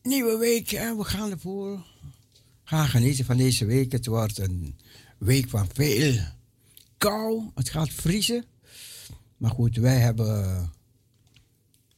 Nieuwe 0.04 0.38
week 0.40 0.72
en 0.72 0.98
we 0.98 1.04
gaan 1.04 1.32
ervoor. 1.32 1.86
Ga 2.64 2.86
genieten 2.86 3.26
van 3.26 3.38
deze 3.38 3.66
week. 3.66 3.92
Het 3.92 4.06
wordt 4.06 4.38
een 4.38 4.76
week 5.18 5.50
van 5.50 5.68
veel 5.74 6.16
kou. 6.98 7.44
Het 7.56 7.70
gaat 7.70 7.90
vriezen. 7.90 8.46
Maar 9.38 9.52
goed, 9.52 9.76
wij 9.78 9.98
hebben, 9.98 10.72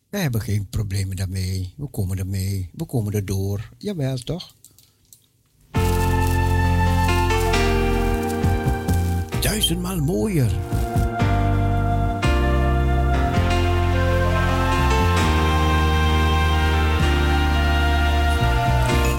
wij 0.10 0.22
hebben 0.22 0.42
geen 0.42 0.68
problemen 0.70 1.16
daarmee. 1.16 1.74
We 1.78 1.88
komen 1.88 2.18
ermee. 2.18 2.70
We 2.74 2.86
komen 2.86 3.14
erdoor. 3.14 3.70
Jawel, 3.78 4.18
toch? 4.18 4.56
Duizendmaal 9.42 10.00
mooier. 10.00 10.52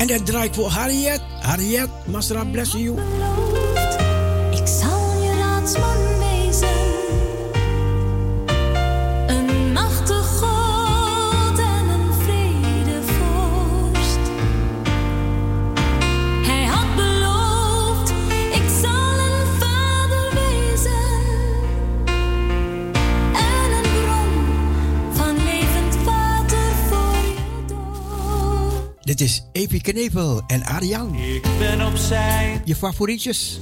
En 0.07 0.17
dat 0.17 0.27
draait 0.27 0.55
voor 0.55 0.69
Harriet. 0.69 1.21
Harriet, 1.41 1.89
Masra 2.07 2.45
bless 2.45 2.73
you. 2.73 2.95
Dit 29.07 29.21
is 29.21 29.43
Epi 29.53 29.81
Knevel 29.81 30.43
en 30.47 30.65
Ariaan. 30.65 31.15
Ik 31.15 31.47
ben 31.59 31.87
op 31.87 31.97
zijn 31.97 32.63
Je 32.65 32.77
favorietjes. 32.77 33.61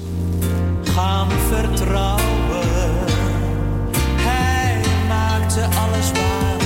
gaan 0.84 1.30
vertrouwen. 1.30 3.04
Hij 4.16 4.80
maakte 5.08 5.64
alles 5.64 6.10
waar 6.12 6.56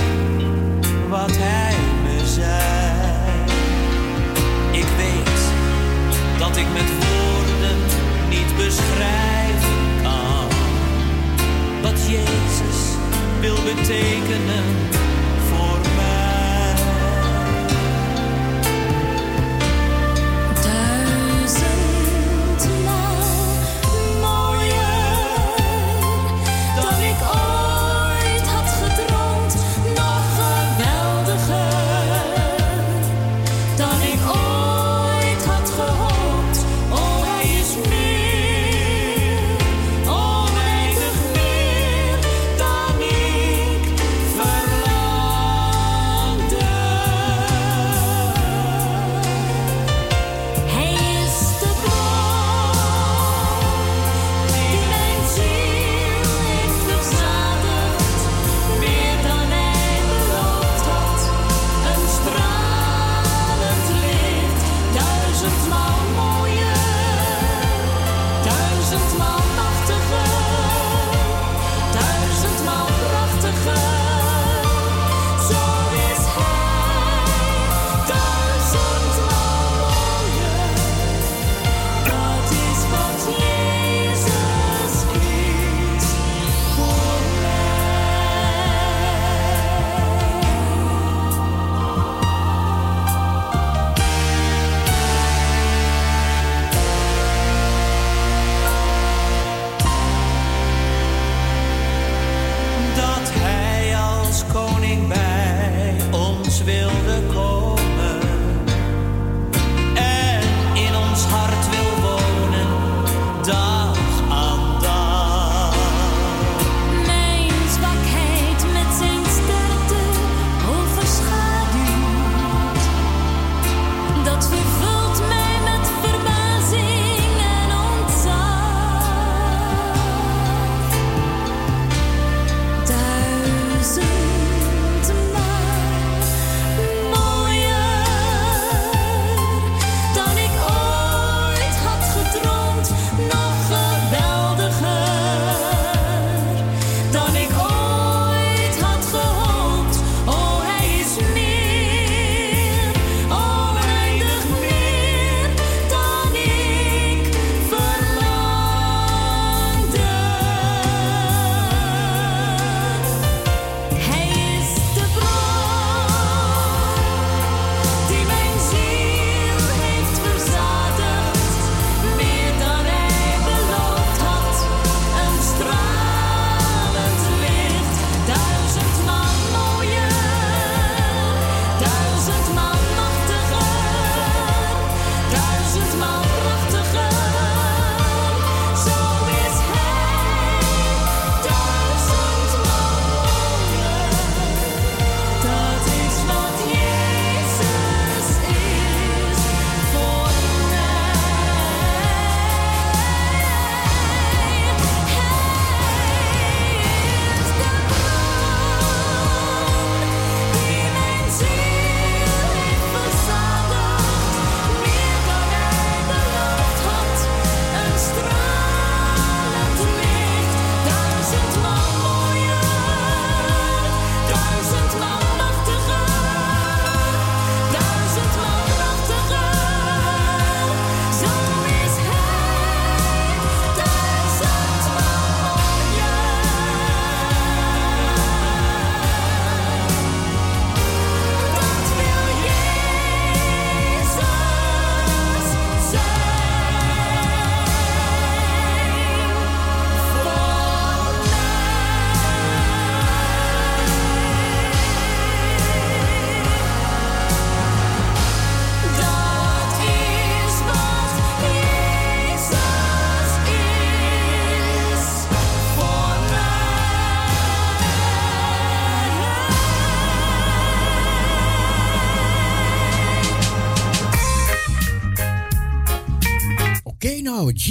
wat 1.09 1.37
hij 1.37 1.75
me 2.03 2.27
zei. 2.27 3.45
Ik 4.73 4.89
weet 4.97 5.43
dat 6.39 6.57
ik 6.57 6.67
met 6.73 6.89
woorden 7.05 7.79
niet 8.29 8.57
beschrijven 8.57 10.03
kan 10.03 10.49
wat 11.83 12.01
Jezus 12.09 12.81
wil 13.41 13.57
betekenen 13.75 14.65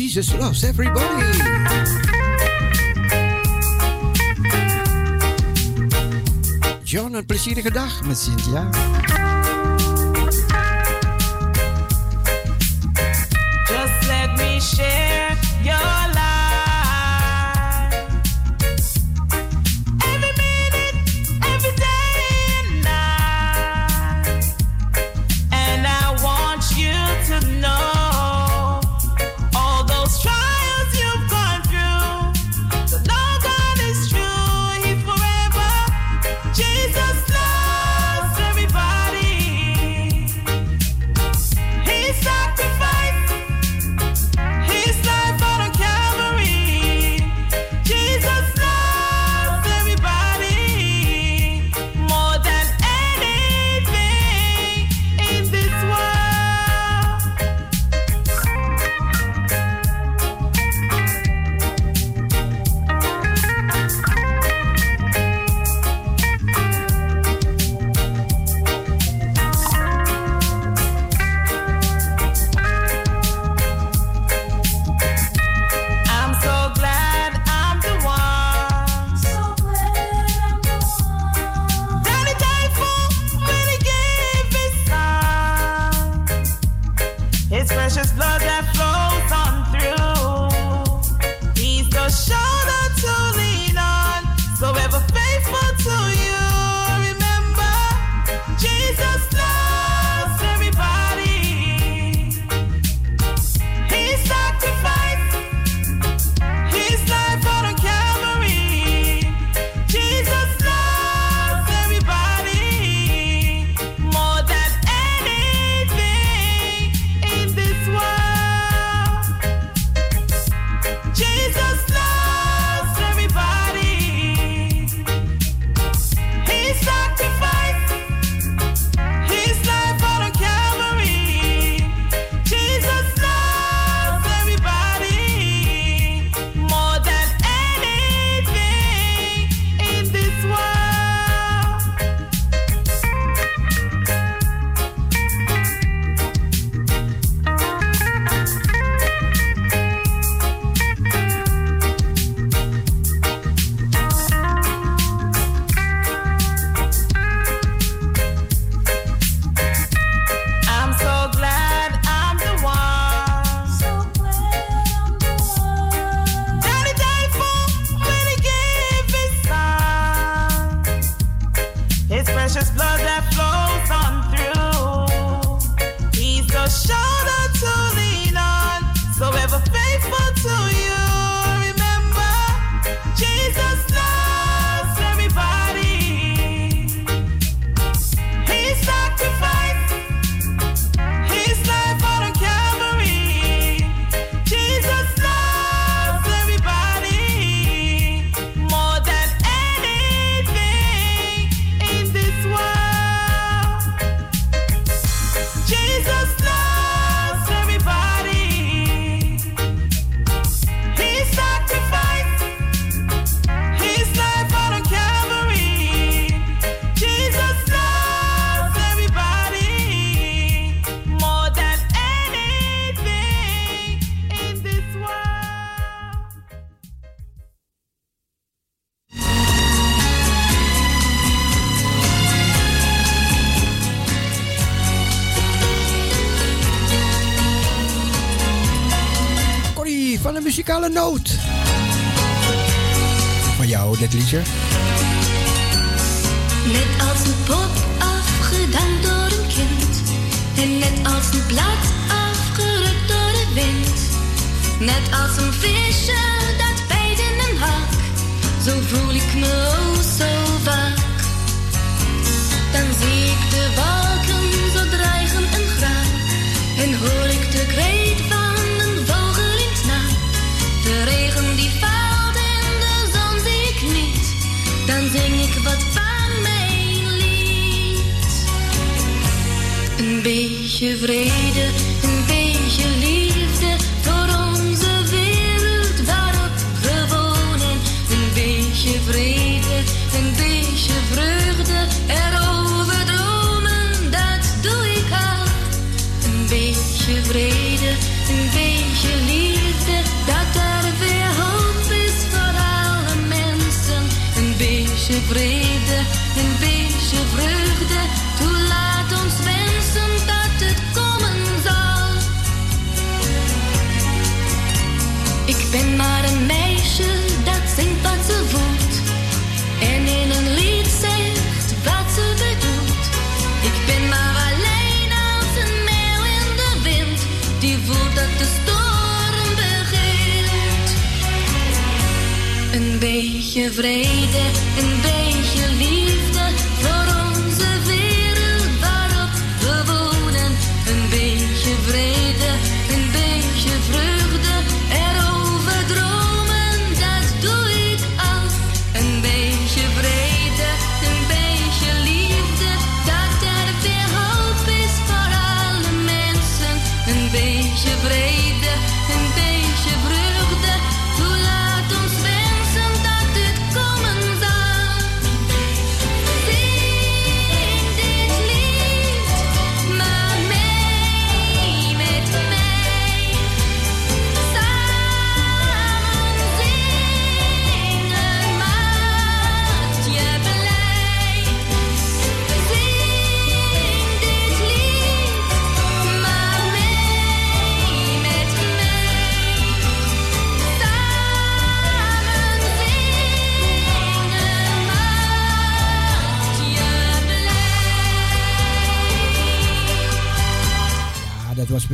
Jesus 0.08 0.34
loves 0.38 0.63
everybody. 0.63 1.26
John, 6.84 7.13
een 7.13 7.26
plezierige 7.26 7.72
dag 7.72 8.06
met 8.06 8.17
Cynthia. 8.17 8.70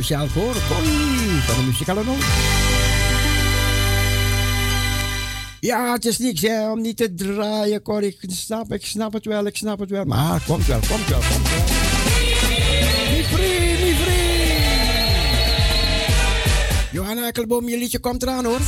speciaal 0.04 0.28
voor 0.28 0.54
Corrie 0.68 1.40
van 1.40 1.56
de 1.56 1.62
muzikale 1.66 2.04
noot. 2.04 2.24
Ja, 5.60 5.92
het 5.92 6.04
is 6.04 6.18
niks 6.18 6.44
om 6.44 6.80
niet 6.80 6.96
te 6.96 7.14
draaien, 7.14 7.82
Corrie. 7.82 8.16
Ik 8.20 8.30
snap, 8.30 8.72
ik 8.72 8.86
snap 8.86 9.12
het 9.12 9.24
wel, 9.24 9.46
ik 9.46 9.56
snap 9.56 9.78
het 9.78 9.90
wel. 9.90 10.04
Maar 10.04 10.42
komt 10.46 10.66
wel, 10.66 10.78
komt 10.78 11.08
wel, 11.08 11.18
komt 11.18 11.48
wel. 11.48 11.58
Niet 13.16 13.26
free, 13.26 13.84
niet 13.84 13.96
free. 13.96 14.56
Johanna 16.92 17.26
Ekkelboom, 17.26 17.68
je 17.68 17.78
liedje 17.78 17.98
komt 17.98 18.22
eraan 18.22 18.44
hoor. 18.44 18.60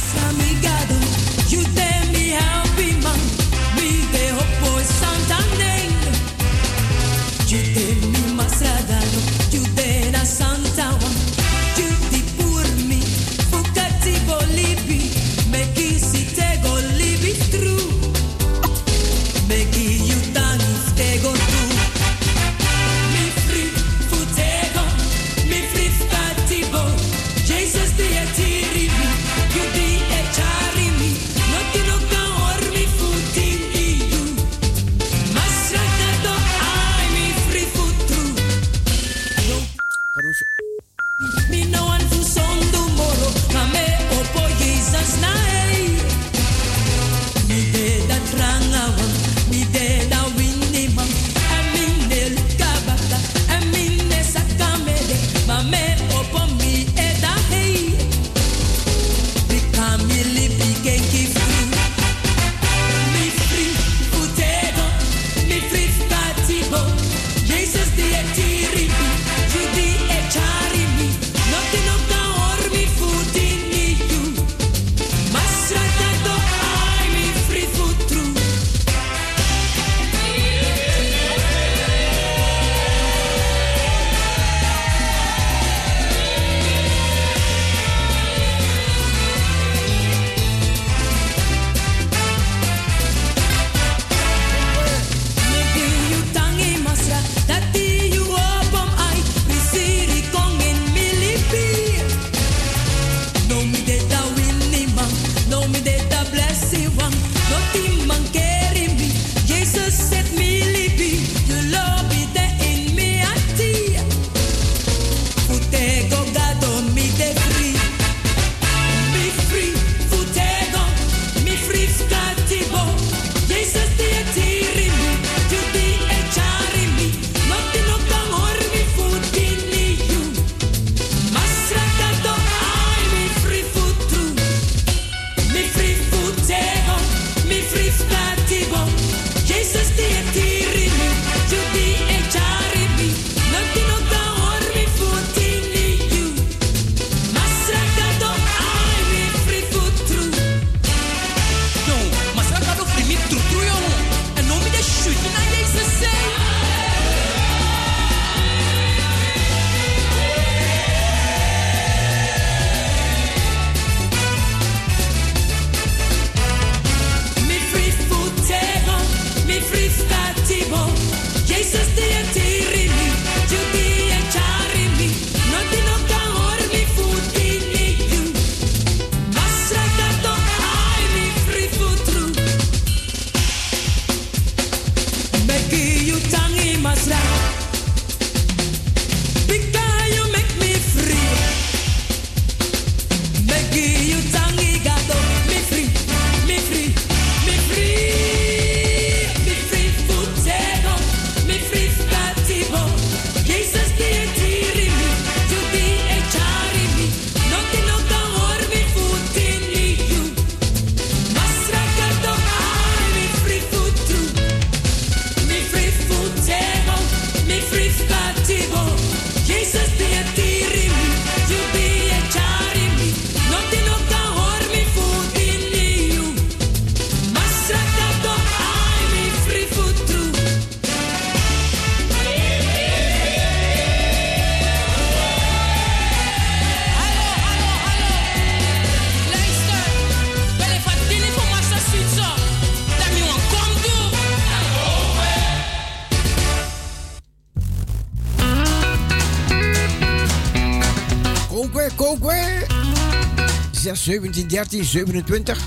36 254.06 254.46
17 254.46 254.46
13 254.48 254.84
27. 254.84 255.58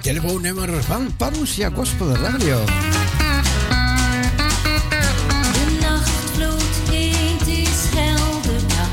Telefoonnummer 0.00 0.82
van 0.82 1.16
Parousia 1.16 1.70
Gospel 1.70 2.08
Radio. 2.16 2.64
De 5.52 5.76
nachtvloed 5.80 6.90
heet 6.90 7.46
is 7.46 7.84
helder 7.94 8.68
dag. 8.68 8.88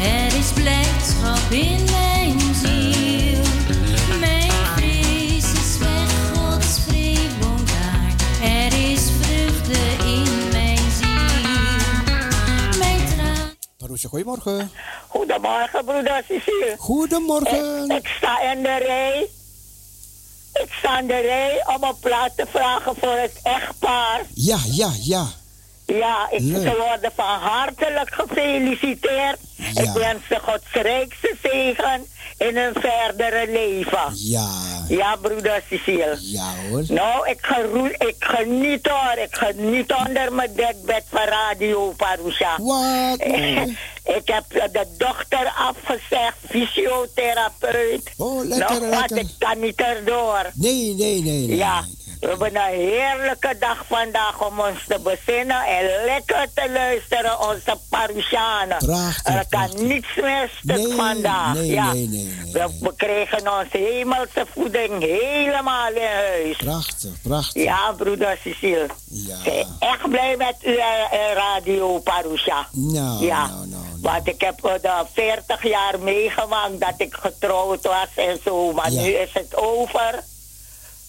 Er 0.00 0.38
is 0.38 0.52
blijdschap 0.52 1.50
in 1.50 1.84
mijn 1.90 2.40
ziel. 2.54 3.42
Mijn 4.20 4.50
vrees 4.76 5.52
is 5.52 5.78
weg, 5.78 6.30
Gods 6.34 6.80
vrede 6.86 7.28
woont 7.40 7.68
daar. 7.68 8.14
Er 8.42 8.90
is 8.92 9.02
vreugde 9.20 9.78
in 10.04 10.48
mijn 10.50 10.90
ziel. 11.00 11.48
Mijn 12.78 13.06
traan. 13.14 13.50
Parousia, 13.76 14.08
goedemorgen. 14.08 14.70
Goedemorgen, 15.42 15.84
broeder 15.84 16.24
Cecile. 16.28 16.74
Goedemorgen. 16.78 17.90
Ik, 17.90 17.96
ik 17.96 18.06
sta 18.16 18.40
in 18.40 18.62
de 18.62 18.76
rij. 18.76 19.28
Ik 20.52 20.72
sta 20.78 20.98
in 20.98 21.06
de 21.06 21.20
rij 21.20 21.64
om 21.66 21.82
een 21.82 21.98
plaat 22.00 22.36
te 22.36 22.46
vragen 22.50 22.94
voor 23.00 23.16
het 23.16 23.40
echtpaar. 23.42 24.20
Ja, 24.34 24.58
ja, 24.64 24.90
ja. 25.00 25.26
Ja, 25.86 26.30
ik, 26.30 26.40
Leuk. 26.40 26.62
ze 26.62 26.76
worden 26.76 27.12
van 27.14 27.38
hartelijk 27.38 28.14
gefeliciteerd. 28.14 29.38
Ja. 29.56 29.82
Ik 29.82 29.90
wens 29.90 30.26
ze 30.28 30.38
Gods 30.42 30.72
rijkste 30.72 31.36
zegen 31.42 32.06
in 32.48 32.56
hun 32.56 32.72
verdere 32.72 33.46
leven. 33.52 34.12
Ja. 34.14 34.48
Ja, 34.88 35.16
broeder 35.16 35.62
Cecile. 35.70 36.18
Ja 36.20 36.54
hoor. 36.70 36.84
Nou, 36.88 37.28
ik, 37.28 37.46
ik 37.98 38.16
geniet 38.18 38.86
hoor. 38.86 39.22
Ik 39.24 39.36
geniet 39.36 39.92
onder 40.06 40.32
mijn 40.32 40.50
dekbed 40.54 41.04
van 41.10 41.24
Radio 41.24 41.92
Parusha. 41.96 42.56
Wat. 42.58 43.20
Ik 44.04 44.22
heb 44.28 44.44
de 44.72 44.86
dochter 44.98 45.52
afgezegd, 45.56 46.36
fysiotherapeut. 46.48 48.10
Oh, 48.16 48.44
lekker, 48.44 48.80
Nog 48.80 48.90
wat, 48.90 49.10
lekker. 49.10 49.18
ik 49.18 49.28
kan 49.38 49.60
niet 49.60 49.80
erdoor. 49.80 50.50
Nee, 50.54 50.94
nee, 50.94 51.22
nee. 51.22 51.46
nee. 51.46 51.56
Ja, 51.56 51.84
we 52.22 52.28
hebben 52.28 52.56
een 52.56 52.78
heerlijke 52.78 53.56
dag 53.58 53.84
vandaag 53.88 54.46
om 54.46 54.60
ons 54.60 54.84
te 54.88 54.98
bezinnen 55.02 55.64
en 55.66 56.04
lekker 56.04 56.46
te 56.54 56.70
luisteren, 56.72 57.40
onze. 57.40 57.80
Prachtig, 58.78 59.34
Er 59.34 59.46
kan 59.48 59.86
niets 59.86 60.06
meer 60.20 60.50
stuk 60.62 60.76
Nee, 60.76 60.94
vandaag. 60.94 61.54
nee, 61.54 61.66
ja. 61.66 61.92
nee, 61.92 62.08
nee, 62.08 62.24
nee, 62.24 62.52
we, 62.52 62.76
we 62.80 62.94
kregen 62.96 63.38
onze 63.58 63.78
hemelse 63.78 64.46
voeding 64.54 65.02
helemaal 65.02 65.92
in 65.92 66.02
huis. 66.02 66.56
Prachtig, 66.56 67.10
prachtig. 67.22 67.62
Ja, 67.62 67.92
broeder 67.92 68.38
Cecile. 68.44 68.86
Ja. 69.08 69.36
Ik 69.44 69.44
ben 69.44 69.76
echt 69.88 70.08
blij 70.08 70.34
met 70.36 70.56
u, 70.64 70.76
eh, 70.76 70.84
eh, 71.12 71.34
Radio 71.36 71.98
Parusha. 71.98 72.66
Nou, 72.72 73.24
ja. 73.24 73.46
nou, 73.46 73.58
nou, 73.58 73.68
nou. 73.68 73.82
Want 74.00 74.28
ik 74.28 74.40
heb 74.40 74.64
eh, 74.64 74.72
de 74.82 75.04
40 75.12 75.62
jaar 75.68 76.00
meegemaakt 76.00 76.80
dat 76.80 76.94
ik 76.96 77.14
getrouwd 77.20 77.82
was 77.84 78.08
en 78.14 78.38
zo. 78.44 78.72
Maar 78.72 78.90
Ja. 78.92 79.00
nu 79.02 79.08
is 79.08 79.30
het 79.32 79.56
over. 79.56 80.22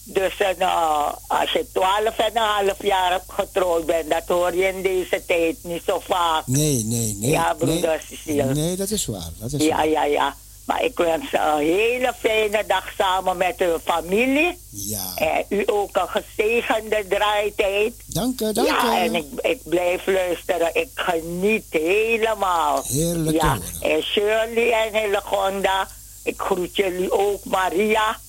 Dus 0.04 0.36
eh, 0.38 0.48
nou, 0.58 1.14
als 1.26 1.52
je 1.52 1.66
12 1.72 2.18
en 2.18 2.30
een 2.36 2.42
half 2.42 2.82
jaar 2.82 3.20
getrouwd 3.28 3.86
bent, 3.86 4.10
dat 4.10 4.22
hoor 4.26 4.54
je 4.54 4.66
in 4.66 4.82
deze 4.82 5.22
tijd 5.26 5.56
niet 5.62 5.82
zo 5.86 6.00
vaak. 6.06 6.46
Nee, 6.46 6.84
nee, 6.84 7.16
nee. 7.20 7.30
Ja, 7.30 7.54
broeder 7.58 7.88
nee. 8.10 8.18
Cecile. 8.18 8.54
Nee, 8.54 8.76
dat 8.76 8.90
is 8.90 9.06
waar. 9.06 9.30
Dat 9.40 9.52
is 9.52 9.66
Ja, 9.66 9.76
waar. 9.76 9.88
ja, 9.88 10.04
ja. 10.04 10.34
Maar 10.66 10.84
ik 10.84 10.96
wens 10.98 11.24
een 11.32 11.58
hele 11.58 12.12
fijne 12.18 12.64
dag 12.66 12.84
samen 12.98 13.36
met 13.36 13.54
uw 13.58 13.78
familie. 13.84 14.58
Ja. 14.70 15.12
En 15.16 15.44
u 15.48 15.62
ook 15.66 15.96
een 15.96 16.08
gezegende 16.22 17.04
draaitijd. 17.08 17.92
Dank 18.06 18.40
u, 18.40 18.52
dank 18.52 18.68
Ja, 18.68 18.94
u. 18.94 19.04
en 19.04 19.14
ik, 19.14 19.26
ik 19.42 19.60
blijf 19.64 20.06
luisteren. 20.06 20.70
Ik 20.74 20.88
geniet 20.94 21.64
helemaal. 21.70 22.82
Heerlijk 22.86 23.36
Ja, 23.42 23.58
en 23.80 24.02
Shirley 24.02 24.72
en 24.72 25.00
Hillegonda. 25.02 25.88
Ik 26.24 26.40
groet 26.40 26.76
jullie 26.76 27.12
ook, 27.12 27.44
Maria. 27.44 28.20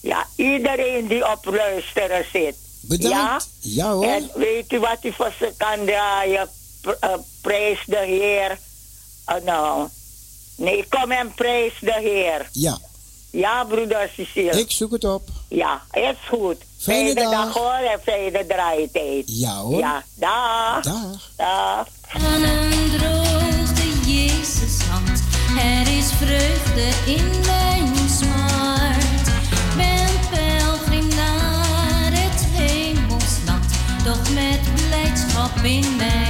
Ja, 0.00 0.26
iedereen 0.36 1.06
die 1.06 1.30
op 1.30 1.44
luisteren 1.44 2.24
zit. 2.32 2.54
Bedankt. 2.80 3.48
Ja, 3.60 3.90
hoor. 3.92 4.04
En 4.06 4.30
weet 4.34 4.72
u 4.72 4.78
wat 4.80 4.98
u 5.02 5.12
voor 5.12 5.32
ze 5.38 5.52
kan 5.56 5.84
draaien? 5.84 6.48
Pr- 6.80 6.90
eh, 7.00 7.14
prijs 7.40 7.82
de 7.86 7.96
Heer. 8.06 8.58
Oh, 9.26 9.44
nou. 9.44 9.88
Nee, 10.56 10.84
kom 10.88 11.10
en 11.10 11.32
prijs 11.34 11.72
de 11.80 11.98
Heer. 12.00 12.48
Ja, 12.52 12.78
Ja, 13.30 13.64
broeder 13.64 14.10
Cecile. 14.16 14.60
ik 14.60 14.70
zoek 14.70 14.92
het 14.92 15.04
op. 15.04 15.22
Ja, 15.48 15.82
is 15.92 16.14
goed. 16.28 16.56
Fijne 16.78 17.14
dag. 17.14 17.30
dag 17.30 17.54
hoor 17.54 17.90
en 17.92 18.00
fijne 18.02 18.46
draaitijd. 18.46 19.22
Ja 19.26 19.56
hoor. 19.56 19.78
Ja, 19.78 20.04
dag. 20.14 20.82
Dag. 20.84 21.30
Dag. 21.36 21.86
Aan 22.12 22.42
een 22.42 22.90
droogte 22.98 24.10
Jezus 24.12 24.80
hand. 24.90 25.22
Er 25.58 25.96
is 25.98 26.06
vreugde 26.12 27.12
in 27.12 27.40
mijn 27.46 27.67
blijdschap 35.68 35.98
in 35.98 36.27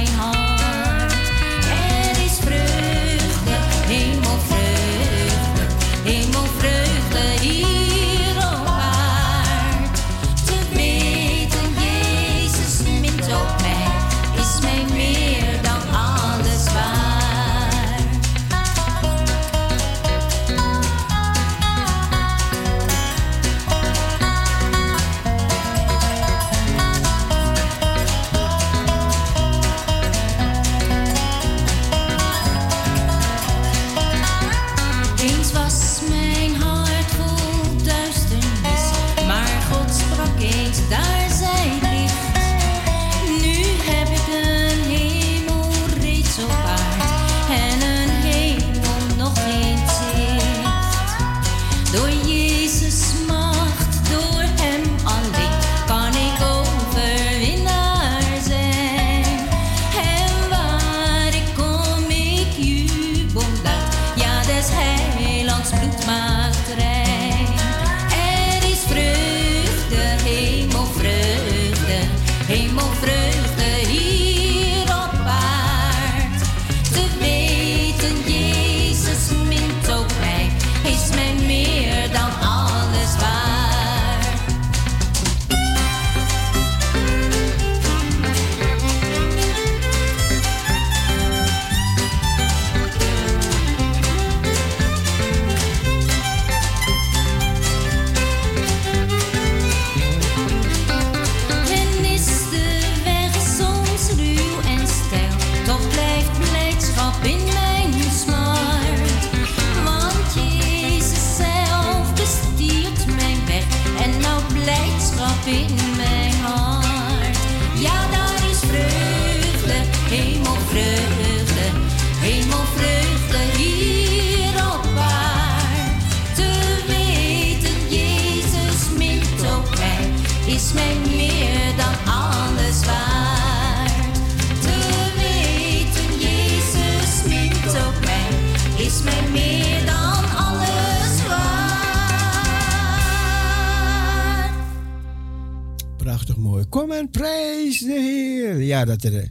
Ja, 148.57 148.85
dat 148.85 149.03
eh, 149.03 149.27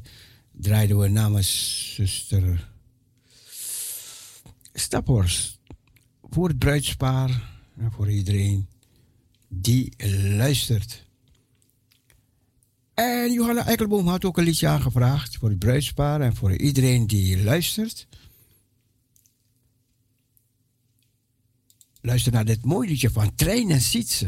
draaiden 0.52 0.98
we 0.98 1.08
namens 1.08 1.92
zuster 1.94 2.68
Staphorst. 4.72 5.58
Voor 6.30 6.48
het 6.48 6.58
bruidspaar 6.58 7.30
en 7.78 7.92
voor 7.92 8.10
iedereen 8.10 8.68
die 9.48 9.92
luistert. 10.36 11.06
En 12.94 13.32
Johanna 13.32 13.66
Eikelboom 13.66 14.06
had 14.06 14.24
ook 14.24 14.38
een 14.38 14.44
liedje 14.44 14.68
aangevraagd 14.68 15.36
voor 15.36 15.48
het 15.48 15.58
bruidspaar 15.58 16.20
en 16.20 16.34
voor 16.34 16.56
iedereen 16.56 17.06
die 17.06 17.42
luistert. 17.42 18.06
Luister 22.00 22.32
naar 22.32 22.44
dit 22.44 22.64
mooie 22.64 22.88
liedje 22.88 23.10
van 23.10 23.34
Trein 23.34 23.70
en 23.70 23.80
Sietse. 23.80 24.26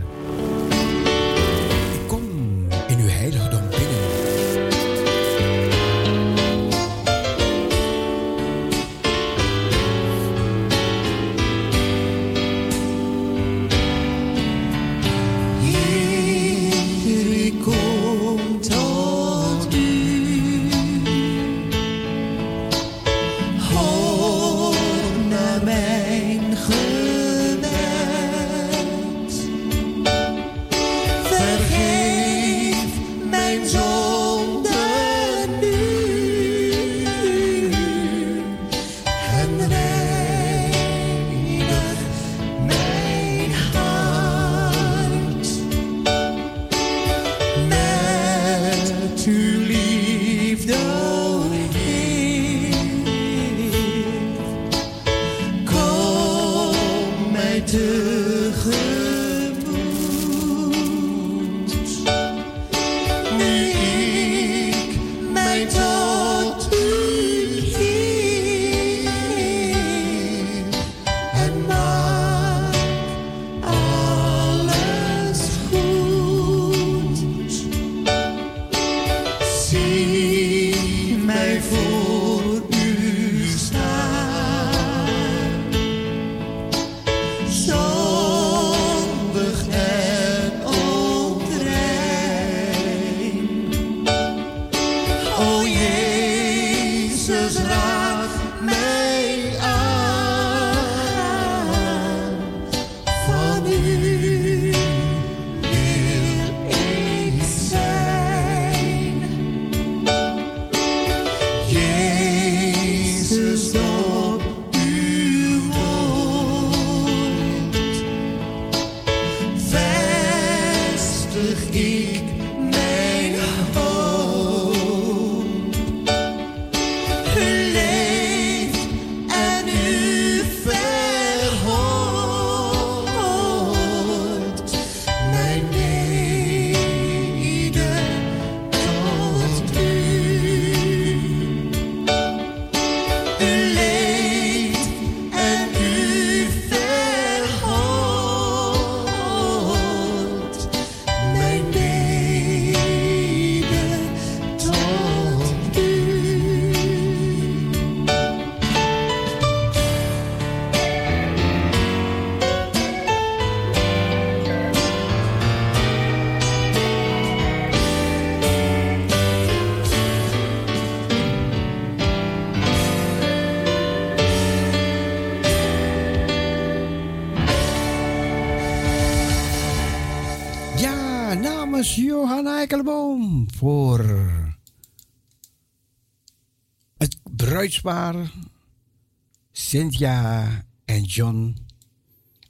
Cynthia 189.53 190.49
en 190.85 191.03
John. 191.03 191.57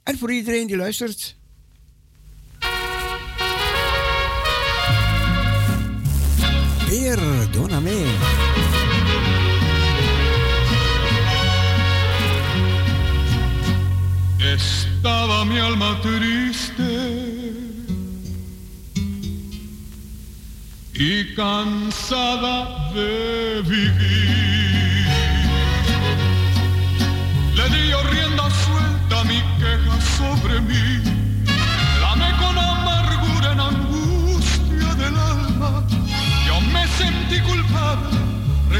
En 0.03 0.17
voor 0.17 0.31
iedereen 0.31 0.67
die 0.67 0.77
luistert. 0.77 1.20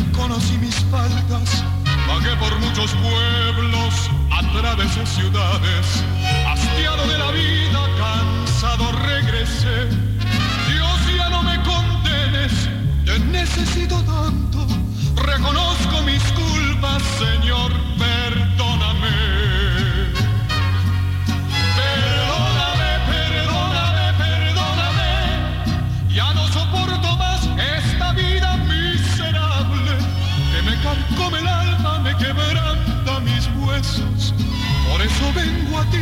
Reconocí 0.05 0.57
mis 0.57 0.75
faltas. 0.91 1.63
Vagué 2.07 2.35
por 2.37 2.57
muchos 2.59 2.91
pueblos, 2.95 4.09
atravesé 4.31 5.05
ciudades. 5.05 6.03
Hastiado 6.47 7.07
de 7.07 7.17
la 7.17 7.31
vida, 7.31 7.81
cansado 7.97 8.91
regresé. 9.03 9.89
Dios 10.71 11.17
ya 11.17 11.29
no 11.29 11.43
me 11.43 11.55
condenes, 11.63 12.69
te 13.05 13.19
necesito 13.19 14.01
tanto. 14.03 14.67
Reconozco 15.15 16.01
mis 16.03 16.23
culpas, 16.31 17.01
Señor, 17.19 17.71
Vengo 35.34 35.79
a 35.79 35.86
ti. 35.86 35.97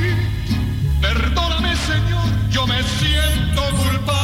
Perdóname, 1.01 1.75
Señor, 1.75 2.49
yo 2.49 2.65
me 2.67 2.82
siento 2.84 3.61
culpable. 3.77 4.18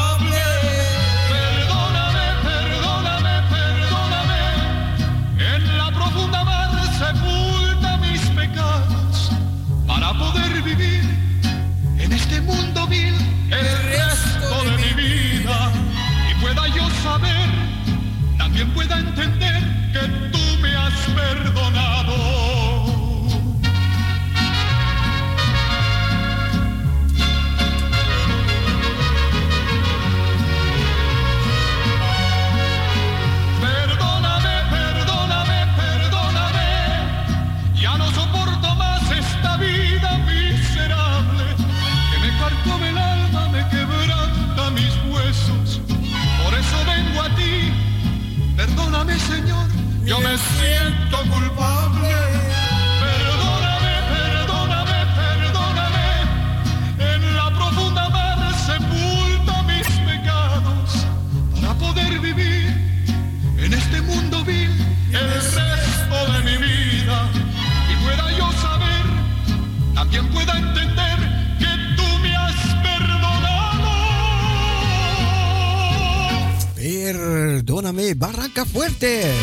Barranca 78.14 78.66
Fuerte. 78.66 79.34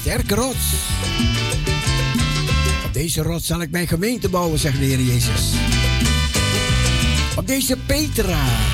Sterke 0.00 0.34
rots. 0.34 0.72
Op 2.84 2.92
deze 2.92 3.22
rots 3.22 3.46
zal 3.46 3.62
ik 3.62 3.70
mijn 3.70 3.88
gemeente 3.88 4.28
bouwen, 4.28 4.58
zegt 4.58 4.78
de 4.78 4.84
Heer 4.84 5.00
Jezus. 5.00 5.52
Op 7.36 7.46
deze 7.46 7.76
Petra. 7.86 8.73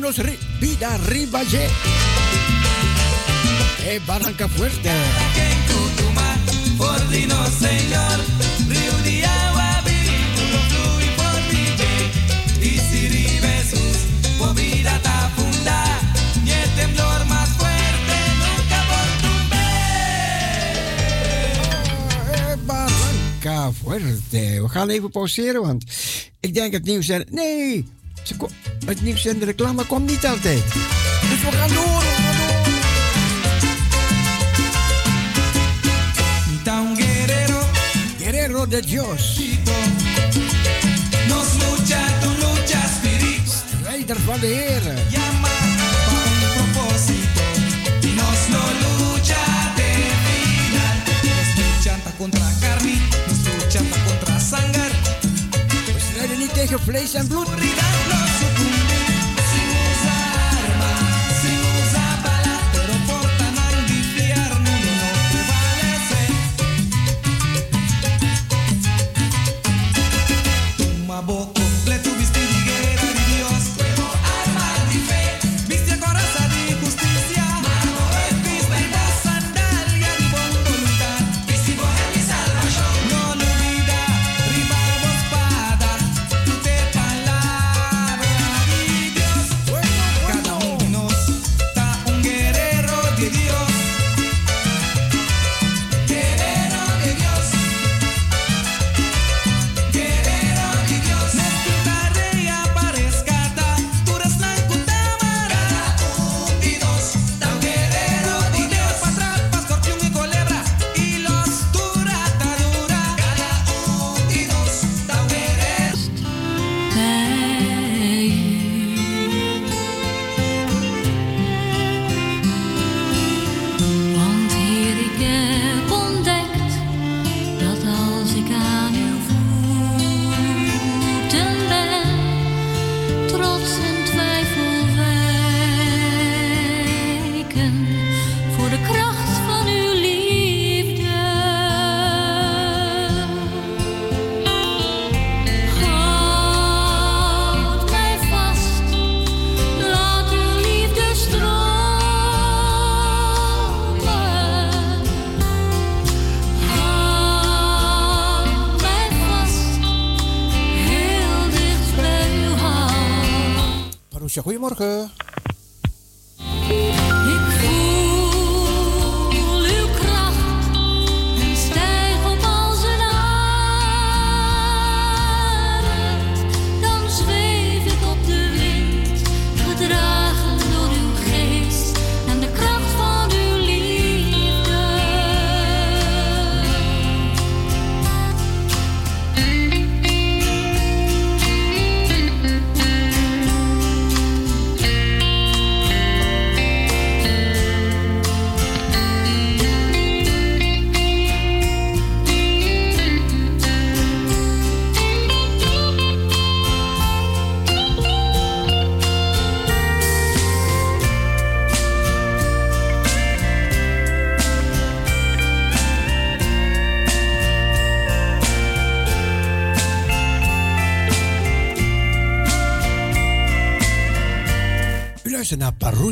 nos 0.00 0.16
vida 0.60 0.96
ribaye. 0.98 1.68
Eh, 3.84 4.00
Barranca 4.06 4.48
Fuerte. 4.48 4.90
Que 5.34 5.42
en 5.52 5.60
Cucumá, 5.68 6.36
por 6.78 7.08
Dino 7.10 7.46
Señor, 7.46 8.18
Río 8.68 8.96
de 9.04 9.24
Agua, 9.24 9.82
vehículo 9.84 10.58
fluye 10.68 11.10
por 11.20 11.36
DJ, 11.50 11.82
y 12.62 12.78
si 12.78 13.08
ribesus, 13.08 13.96
por 14.38 14.54
vida 14.54 14.98
tafunda, 15.02 15.84
y 16.46 16.50
el 16.50 16.70
temblor 16.76 17.26
más 17.26 17.48
fuerte 17.50 18.16
nunca 18.42 18.78
por 18.90 19.08
tu 19.22 19.32
eh, 22.32 22.56
Barranca 22.66 23.72
Fuerte. 23.72 24.60
Ojalá 24.62 24.86
gaan 24.86 24.90
even 24.90 25.62
want 25.62 25.84
ik 26.40 26.54
denk 26.54 26.72
het 26.72 26.84
nieuws 26.84 27.06
zijn. 27.06 27.26
Nee, 27.30 27.86
het 28.90 29.02
nieuws 29.02 29.26
en 29.26 29.38
de 29.38 29.44
reclame 29.44 29.84
komt 29.84 30.10
niet 30.10 30.26
altijd. 30.26 30.62
Dus 31.30 31.40
we 31.40 31.52
gaan 31.52 31.68
door. 31.68 32.02
Guerrero. 36.96 37.60
Guerrero 38.18 38.66
de 38.66 38.80
Dios. 38.80 39.40
Nos 41.28 41.46
lucha, 41.58 42.00
tu 42.20 42.28
lucha, 42.28 42.80
Spirit. 42.96 43.62
Strijder 43.78 44.16
van 44.20 44.40
de 44.40 44.46
Heer. 44.46 44.82
Llama 45.10 45.48
para 45.48 46.26
un 46.26 46.72
propósito. 46.72 47.42
Nos 48.18 48.40
no 48.48 48.62
lucha 48.80 49.72
de 49.76 49.90
final. 50.24 50.96
Nos 51.22 51.48
luchanta 51.56 52.10
contra 52.18 52.50
carne. 52.60 52.94
Nos 53.28 53.38
lucha 53.44 53.80
contra 54.06 54.38
sangre. 54.38 54.90
We 55.94 56.00
strijden 56.10 56.38
niet 56.38 56.54
tegen 56.54 56.80
vlees 56.80 57.14
en 57.14 57.26
bloed. 57.26 57.48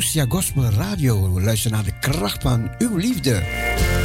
We 0.09 0.15
luisteren 0.15 0.41
Gospel 0.41 0.69
Radio. 0.69 1.39
Luister 1.39 1.71
naar 1.71 1.83
de 1.83 1.99
kracht 1.99 2.41
van 2.41 2.71
uw 2.77 2.95
liefde. 2.95 3.98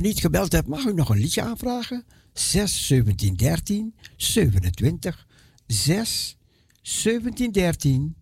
niet 0.00 0.20
gebeld 0.20 0.52
hebt, 0.52 0.68
mag 0.68 0.84
u 0.84 0.92
nog 0.92 1.08
een 1.08 1.18
liedje 1.18 1.42
aanvragen? 1.42 2.04
6 2.32 2.86
17 2.86 3.34
13 3.34 3.94
27 4.16 5.26
6 5.66 6.36
17 6.82 7.52
13 7.52 8.16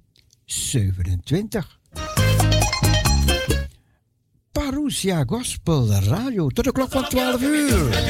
27. 0.44 1.78
Parousia 4.52 5.24
Gospel 5.26 5.92
Radio 5.92 6.48
tot 6.48 6.64
de 6.64 6.72
klok 6.72 6.90
van 6.90 7.08
12 7.08 7.42
uur. 7.42 8.04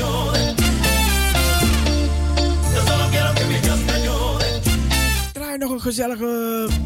nog 5.59 5.71
een 5.71 5.81
gezellig 5.81 6.19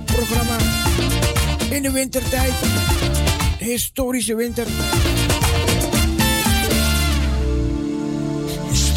programma 0.04 0.56
in 1.70 1.82
de 1.82 1.90
wintertijd. 1.92 2.52
Historische 3.58 4.34
winter. 4.34 4.66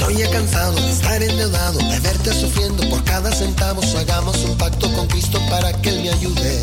Estoy 0.10 0.28
cansado 0.34 0.74
de 0.74 0.91
estar 0.91 1.24
endeudado, 1.24 1.80
de 1.80 1.99
verte 2.01 2.34
sufriendo 2.34 2.88
por 2.89 3.01
cada 3.06 3.32
centavo. 3.32 3.82
Hagamos 3.97 4.36
un 4.43 4.58
pacto 4.58 4.93
con 4.93 5.08
Cristo 5.08 5.39
para 5.49 5.72
que 5.82 5.89
Él 5.89 6.01
me 6.01 6.10
ayude. 6.10 6.60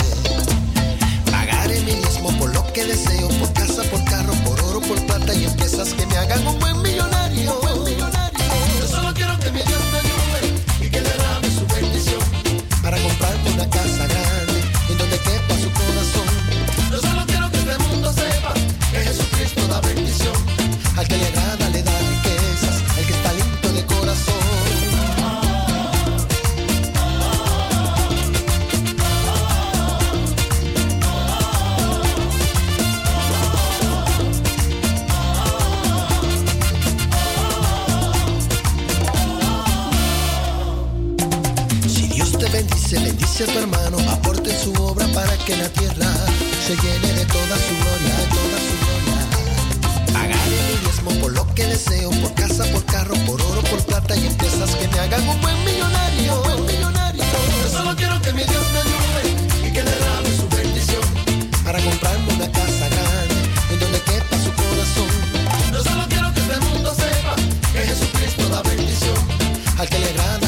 Pagaré 1.30 1.80
mi 1.80 1.94
mismo 1.94 2.36
por 2.38 2.52
lo 2.54 2.70
que 2.74 2.84
deseo, 2.84 3.28
por 3.28 3.50
casa, 3.54 3.82
por 3.84 4.04
carro, 4.04 4.34
por 4.44 4.60
oro, 4.60 4.80
por 4.82 5.00
plata 5.06 5.34
y 5.34 5.44
empresas 5.44 5.94
que 5.94 6.04
me 6.04 6.18
hagan 6.18 6.46
un 6.46 6.58
buen 6.58 6.82
millonario. 6.82 7.79
Tu 43.46 43.58
hermano, 43.58 43.96
aporte 44.10 44.50
su 44.54 44.70
obra 44.74 45.06
para 45.14 45.34
que 45.38 45.56
la 45.56 45.68
tierra 45.70 46.12
se 46.66 46.76
llene 46.76 47.12
de 47.14 47.24
toda 47.24 47.56
su 47.56 47.74
gloria, 47.80 48.14
de 48.20 48.26
toda 48.36 48.58
su 48.66 48.74
gloria. 48.84 50.12
Pagaré 50.12 50.58
mi 50.68 50.76
diezmo 50.84 51.10
por 51.22 51.32
lo 51.32 51.46
que 51.54 51.64
deseo, 51.64 52.10
por 52.10 52.34
casa, 52.34 52.64
por 52.64 52.84
carro, 52.84 53.14
por 53.24 53.40
oro, 53.40 53.62
por 53.62 53.82
plata 53.86 54.14
y 54.16 54.26
empresas 54.26 54.74
que 54.76 54.88
me 54.88 54.98
hagan 55.00 55.26
un 55.26 55.40
buen 55.40 55.64
millonario. 55.64 56.42
Un. 56.54 56.66
Yo 56.68 57.68
solo 57.72 57.96
quiero 57.96 58.20
que 58.20 58.32
mi 58.34 58.44
Dios 58.44 58.64
me 58.72 58.78
ayude 58.80 59.68
y 59.68 59.72
que 59.72 59.82
derrame 59.84 60.36
su 60.36 60.46
bendición 60.54 61.02
para 61.64 61.80
comprarme 61.80 62.34
una 62.34 62.52
casa 62.52 62.88
grande 62.88 63.34
en 63.72 63.80
donde 63.80 64.00
quepa 64.00 64.36
su 64.36 64.52
corazón. 64.52 65.10
Yo 65.72 65.82
solo 65.82 66.04
quiero 66.10 66.32
que 66.34 66.40
este 66.40 66.60
mundo 66.60 66.94
sepa 66.94 67.36
que 67.72 67.80
Jesucristo 67.88 68.48
da 68.50 68.62
bendición. 68.62 69.16
Al 69.78 69.88
que 69.88 69.98
le 69.98 70.10
agrada 70.10 70.39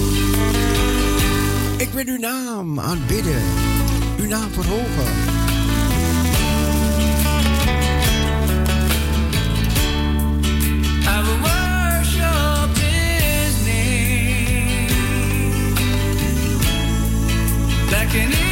Ik 1.78 1.89
wil 1.89 2.08
uw 2.08 2.18
naam 2.18 2.80
aanbidden. 2.80 3.41
Uw 4.20 4.28
naam 4.28 4.49
verhogen. 4.49 5.32
I 18.16 18.42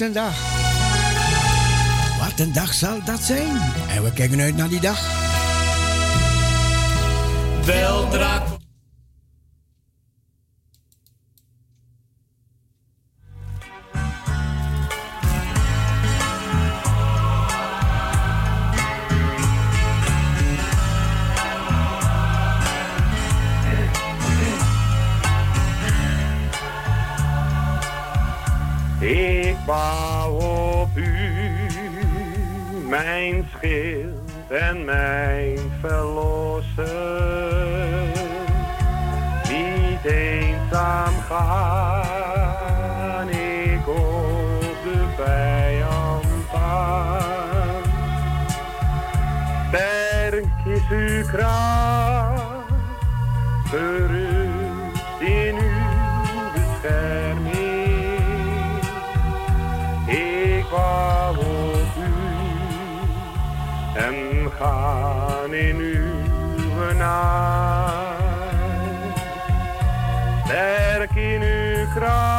een 0.00 0.12
dag. 0.12 0.34
Wat 2.18 2.38
een 2.38 2.52
dag 2.52 2.74
zal 2.74 2.98
dat 3.04 3.20
zijn. 3.20 3.60
En 3.88 4.02
we 4.04 4.12
kijken 4.12 4.40
uit 4.40 4.56
naar 4.56 4.68
die 4.68 4.80
dag. 4.80 5.00
Wel 7.64 8.08
aan, 41.30 43.28
ik 43.28 43.88
op 43.88 44.76
de 44.84 45.04
vijand 45.16 46.24
aan. 46.54 47.82
Berg 49.70 50.44
is 50.64 50.88
uw 50.90 51.24
kracht, 51.26 52.50
in 55.20 55.56
uw 55.56 56.50
bescherming. 56.54 57.60
Ik 60.06 60.66
wou 60.70 61.36
op 61.36 61.96
u 61.96 62.12
en 63.94 64.50
ga. 64.58 65.19
край. 71.92 72.29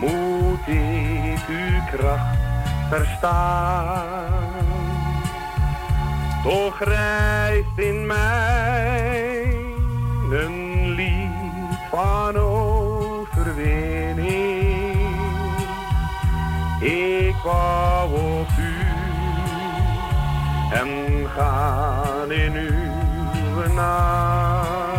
moet 0.01 0.66
ik 0.66 1.48
uw 1.48 1.97
kracht 1.97 2.36
verstaan. 2.89 4.52
Toch 6.43 6.85
rijst 6.85 7.77
in 7.77 8.06
mij 8.06 9.55
een 10.31 10.89
lied 10.94 11.78
van 11.90 12.36
overwinning. 12.36 13.94
Ik 16.81 17.35
was 17.43 17.84
en 20.81 21.29
gaan 21.35 22.33
in 22.33 22.55
uw 22.57 23.73
naam. 23.75 24.94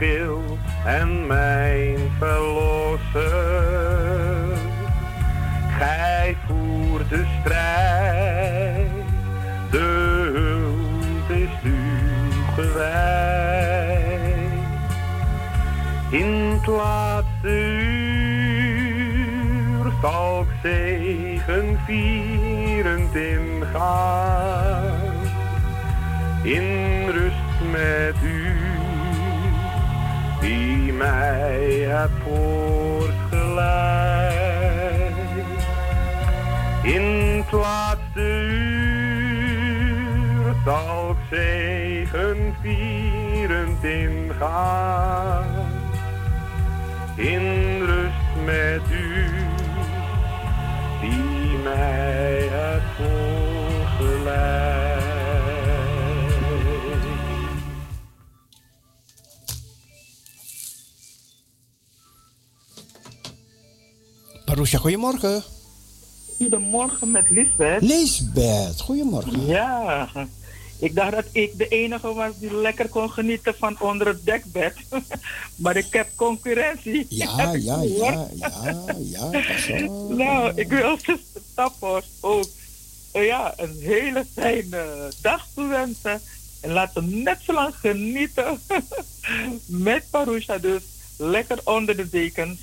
En 0.00 1.26
mijn 1.26 1.98
verlosser. 2.18 3.24
Gij 5.78 6.36
voert 6.46 7.08
de 7.08 7.24
strijd, 7.40 8.90
de 9.70 10.30
hulp 10.34 11.30
is 11.38 11.48
u 11.64 11.76
gewijd. 12.54 13.86
In 16.10 16.26
het 16.26 16.66
laatste 16.66 17.48
uur 17.48 18.06
zal 20.02 20.40
ik 20.40 20.48
zegen 20.62 21.78
vierend 21.86 23.14
ingaan. 23.14 24.94
In 26.42 27.08
rust 27.10 27.70
met 27.72 28.14
u, 28.22 28.45
mij 30.96 31.86
hebt 31.88 32.12
voortgeleid. 32.24 33.14
In 36.82 37.02
het 37.02 37.52
laatste 37.52 38.20
uur 38.50 39.36
zal 40.64 41.10
ik 41.10 41.16
zegen 41.30 42.56
vierend 42.62 43.84
ingaan. 43.84 45.44
In 47.16 47.80
rust 47.84 48.44
met 48.44 48.80
u, 48.90 49.30
die 51.00 51.58
mij 51.64 52.48
hebt 52.50 52.84
voorgeleid. 52.96 53.35
Marusha, 64.66 64.78
goedemorgen. 64.88 65.42
Goedemorgen 66.36 67.10
met 67.10 67.30
Lisbeth. 67.30 67.82
Lisbeth, 67.82 68.80
goedemorgen. 68.80 69.46
Ja, 69.46 70.08
ik 70.78 70.94
dacht 70.94 71.12
dat 71.12 71.24
ik 71.32 71.58
de 71.58 71.68
enige 71.68 72.14
was 72.14 72.38
die 72.38 72.54
lekker 72.54 72.88
kon 72.88 73.10
genieten 73.10 73.54
van 73.58 73.80
onder 73.80 74.06
het 74.06 74.24
dekbed. 74.24 74.74
maar 75.62 75.76
ik 75.76 75.86
heb 75.90 76.08
concurrentie. 76.14 77.06
Ja, 77.08 77.52
ja, 77.52 77.82
ja, 77.82 78.28
ja, 78.38 78.84
ja. 78.98 79.30
Nou, 80.22 80.52
ik 80.54 80.68
wil 80.68 80.96
zuster 80.96 81.42
Tappers 81.54 82.06
ook 82.20 82.46
eh, 83.12 83.26
ja, 83.26 83.54
een 83.56 83.76
hele 83.80 84.26
fijne 84.34 85.12
dag 85.20 85.46
toewensen. 85.54 86.20
En 86.60 86.72
laten 86.72 87.08
we 87.08 87.16
net 87.16 87.38
zo 87.42 87.52
lang 87.52 87.74
genieten 87.74 88.60
met 89.66 90.04
Parusha. 90.10 90.58
Dus 90.58 90.82
lekker 91.16 91.58
onder 91.64 91.96
de 91.96 92.08
dekens. 92.08 92.58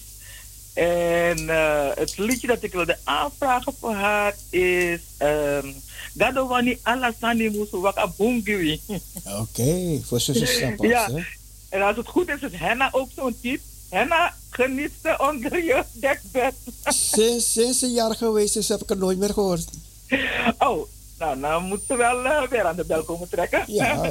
En 0.74 1.50
eh, 1.50 1.88
het 1.96 2.18
liedje 2.18 2.48
dat 2.48 2.64
ik 2.64 2.72
wilde 2.72 2.98
aanvragen 3.04 3.74
voor 3.80 3.94
haar 3.94 4.36
is... 4.50 5.00
Um, 5.20 5.76
Gadowani 6.18 6.80
Alasani 6.84 7.50
Musu 7.50 7.78
Waka 7.78 8.08
Bungiwi. 8.18 8.82
Oké, 9.42 10.02
voor 10.04 10.20
zussen 10.20 10.48
Stappers, 10.48 10.90
Ja, 10.90 11.12
hè? 11.12 11.22
en 11.70 11.82
als 11.82 11.98
het 11.98 12.08
goed 12.08 12.30
is, 12.30 12.42
is 12.42 12.60
Henna 12.60 12.90
ook 12.92 13.10
zo'n 13.16 13.36
type. 13.42 13.62
Henna, 13.90 14.34
geniet 14.50 14.92
ze 15.04 15.16
onder 15.20 15.64
je 15.64 15.84
dekbed. 15.92 16.54
Sinds, 17.12 17.52
sinds 17.52 17.82
een 17.82 17.92
jaar 17.94 18.16
geweest 18.16 18.56
is, 18.56 18.70
heb 18.70 18.82
ik 18.82 18.90
er 18.90 18.98
nooit 18.98 19.18
meer 19.18 19.34
gehoord. 19.34 19.66
Oh, 20.60 20.88
nou, 21.20 21.38
nou 21.38 21.64
moet 21.64 21.82
ze 21.88 21.96
wel 21.96 22.26
eh, 22.26 22.48
weer 22.48 22.64
aan 22.64 22.76
de 22.76 22.86
bel 22.86 23.04
komen 23.04 23.30
trekken. 23.30 23.64
Ja, 23.68 24.04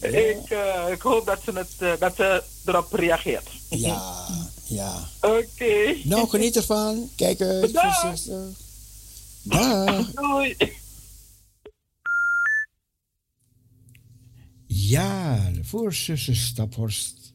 ik, 0.00 0.50
eh, 0.50 0.90
ik 0.90 1.00
hoop 1.00 1.26
dat 1.26 1.38
ze, 1.44 1.52
het, 1.52 2.00
dat 2.00 2.16
ze 2.16 2.42
erop 2.64 2.92
reageert. 2.92 3.48
Ja, 3.68 4.26
ja. 4.70 5.08
Oké. 5.20 5.96
Nou, 6.04 6.28
geniet 6.28 6.56
ervan. 6.56 7.10
Kijk 7.16 7.40
uit, 7.40 7.60
Bedankt. 7.60 8.00
voor 8.00 8.10
zuster. 8.10 8.48
Dag. 9.42 10.10
Doei. 10.12 10.56
Ja, 14.66 15.50
voor 15.62 15.94
zussen 15.94 16.36
Staphorst 16.36 17.32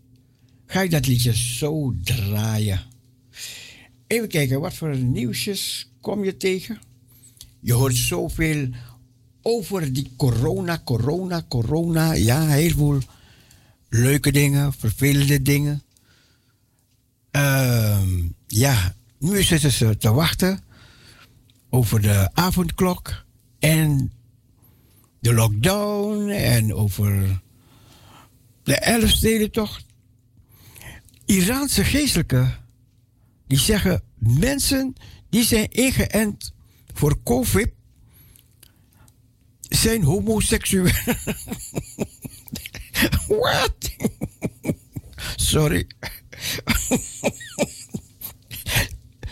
ga 0.65 0.81
ik 0.81 0.91
dat 0.91 1.07
liedje 1.07 1.35
zo 1.35 1.93
draaien. 2.03 2.81
Even 4.07 4.27
kijken, 4.27 4.59
wat 4.59 4.73
voor 4.73 4.97
nieuwsjes 4.97 5.91
kom 6.01 6.23
je 6.23 6.37
tegen? 6.37 6.79
Je 7.59 7.73
hoort 7.73 7.95
zoveel 7.95 8.69
over 9.41 9.93
die 9.93 10.11
corona, 10.17 10.81
corona, 10.83 11.45
corona. 11.47 12.13
Ja, 12.13 12.47
heel 12.47 12.69
veel 12.69 12.99
leuke 13.89 14.31
dingen, 14.31 14.73
vervelende 14.73 15.41
dingen. 15.41 15.83
Ehm, 17.35 18.27
ja, 18.47 18.95
nu 19.19 19.43
zitten 19.43 19.71
ze 19.71 19.97
te 19.97 20.13
wachten 20.13 20.63
over 21.69 22.01
de 22.01 22.29
avondklok 22.33 23.25
en 23.59 24.11
de 25.19 25.33
lockdown 25.33 26.29
en 26.29 26.73
over 26.73 27.41
de 28.63 28.75
Elfstedentocht. 28.75 29.85
Iraanse 31.25 31.83
geestelijken 31.83 32.55
die 33.47 33.59
zeggen 33.59 34.03
mensen 34.17 34.95
die 35.29 35.43
zijn 35.43 35.71
ingeënt 35.71 36.53
voor 36.93 37.23
COVID 37.23 37.71
zijn 39.61 40.03
homoseksueel. 40.03 40.93
Wat? 43.41 43.95
Sorry. 45.35 45.87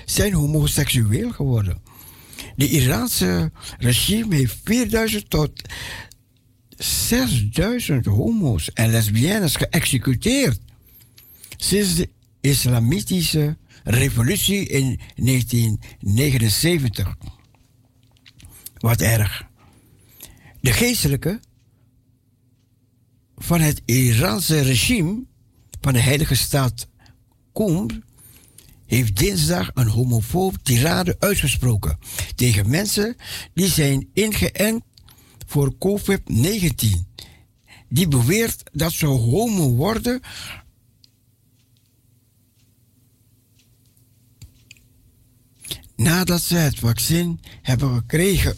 zijn 0.06 0.34
homoseksueel 0.34 1.32
geworden. 1.32 1.82
De 2.56 2.70
Iraanse 2.70 3.52
regime 3.78 4.36
heeft 4.36 4.60
4000 4.64 5.30
tot 5.30 5.62
6000 6.78 8.06
homo's 8.06 8.74
en 8.74 8.90
lesbiennes 8.90 9.56
geëxecuteerd 9.56 10.60
sinds 11.58 11.96
de 11.96 12.10
islamitische 12.42 13.58
revolutie 13.84 14.68
in 14.68 15.00
1979. 15.16 17.16
Wat 18.78 19.02
erg. 19.02 19.48
De 20.62 20.74
geestelijke 20.74 21.40
van 23.36 23.62
het 23.62 23.82
Iraanse 23.86 24.62
regime 24.62 25.24
van 25.82 25.94
de 25.94 26.00
heilige 26.00 26.36
staat 26.36 26.88
Qum 27.54 28.04
heeft 28.86 29.18
dinsdag 29.18 29.72
een 29.74 29.88
homofoob 29.88 30.58
tirade 30.64 31.16
uitgesproken 31.20 31.98
tegen 32.36 32.70
mensen 32.70 33.16
die 33.54 33.68
zijn 33.68 34.10
ingeënt 34.14 34.84
voor 35.48 35.74
COVID-19. 35.78 37.12
Die 37.90 38.08
beweert 38.08 38.64
dat 38.72 38.92
ze 38.92 39.06
homo 39.06 39.70
worden 39.76 40.22
nadat 45.96 46.42
ze 46.42 46.56
het 46.56 46.80
vaccin 46.80 47.40
hebben 47.62 47.96
gekregen. 47.96 48.58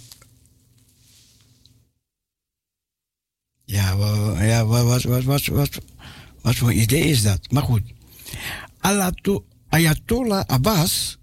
Ja, 3.65 3.89
Ja, 3.89 3.95
wa- 3.97 4.43
ja 4.43 4.65
wa- 4.65 4.83
wat, 4.83 5.03
wat, 5.03 5.23
wat, 5.23 5.45
wat, 5.45 5.77
wat 6.41 6.55
voor 6.55 6.73
idee 6.73 7.03
is 7.03 7.21
dat? 7.21 7.51
Maar 7.51 7.63
goed. 7.63 7.81
Ayatollah 9.69 10.43
Abbas 10.45 11.17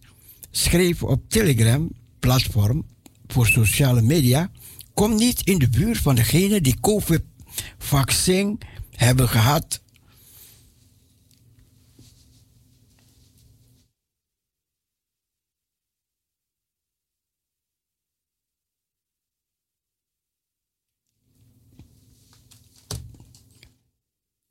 schreef 0.50 1.02
op 1.02 1.22
Telegram-platform 1.28 2.86
voor 3.26 3.46
sociale 3.46 4.02
media... 4.02 4.50
Kom 4.94 5.14
niet 5.14 5.40
in 5.44 5.58
de 5.58 5.68
buurt 5.68 5.98
van 5.98 6.14
degenen 6.14 6.62
die 6.62 6.80
COVID-vaccin 6.80 8.58
hebben 8.90 9.28
gehad. 9.28 9.81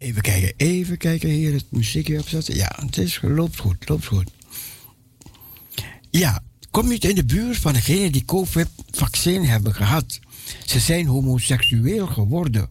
Even 0.02 0.22
kijken, 0.22 0.54
even 0.58 0.98
kijken 0.98 1.30
hier, 1.30 1.54
het 1.54 1.72
muziekje 1.72 2.20
opzetten. 2.20 2.56
Ja, 2.56 2.80
het 2.86 2.98
is, 2.98 3.20
loopt 3.22 3.60
goed, 3.60 3.90
loopt 3.90 4.06
goed. 4.06 4.32
Ja, 6.10 6.44
kom 6.72 6.88
niet 6.88 7.06
in 7.06 7.16
de 7.16 7.26
buurt 7.26 7.58
van 7.58 7.74
degenen 7.74 8.12
die 8.12 8.26
COVID-vaccin 8.26 9.44
hebben 9.44 9.74
gehad. 9.74 10.20
Ze 10.66 10.80
zijn 10.80 11.08
homoseksueel 11.08 12.08
geworden. 12.08 12.70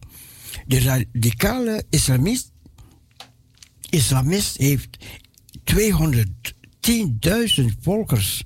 De 0.65 0.79
radicale 0.79 1.83
islamist, 1.89 2.51
islamist 3.89 4.57
heeft 4.57 4.97
210.000 5.73 7.65
volgers 7.81 8.43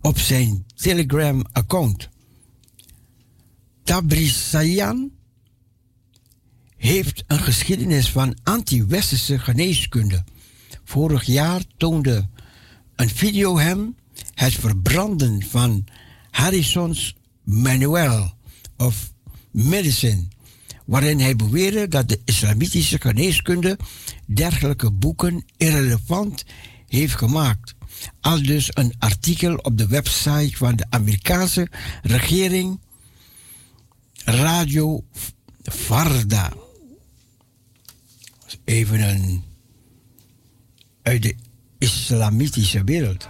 op 0.00 0.18
zijn 0.18 0.66
Telegram-account. 0.74 2.08
Tabrisayan 3.82 5.10
heeft 6.84 7.24
een 7.26 7.40
geschiedenis 7.40 8.10
van 8.10 8.36
anti-westerse 8.42 9.38
geneeskunde. 9.38 10.24
Vorig 10.84 11.24
jaar 11.24 11.62
toonde 11.76 12.28
een 12.96 13.08
video 13.08 13.58
hem 13.58 13.96
het 14.34 14.52
verbranden 14.52 15.42
van 15.42 15.84
Harrison's 16.30 17.14
Manual 17.42 18.36
of 18.76 19.12
Medicine, 19.50 20.24
waarin 20.84 21.20
hij 21.20 21.36
beweerde 21.36 21.88
dat 21.88 22.08
de 22.08 22.20
islamitische 22.24 23.00
geneeskunde 23.00 23.78
dergelijke 24.26 24.90
boeken 24.90 25.44
irrelevant 25.56 26.44
heeft 26.88 27.14
gemaakt. 27.14 27.74
Al 28.20 28.42
dus 28.42 28.70
een 28.72 28.94
artikel 28.98 29.54
op 29.56 29.78
de 29.78 29.86
website 29.86 30.56
van 30.56 30.76
de 30.76 30.86
Amerikaanse 30.90 31.68
regering 32.02 32.80
Radio 34.24 35.04
Varda. 35.62 36.63
Even 38.64 39.00
een 39.08 39.42
uit 41.02 41.22
de 41.22 41.34
islamitische 41.78 42.84
wereld. 42.84 43.28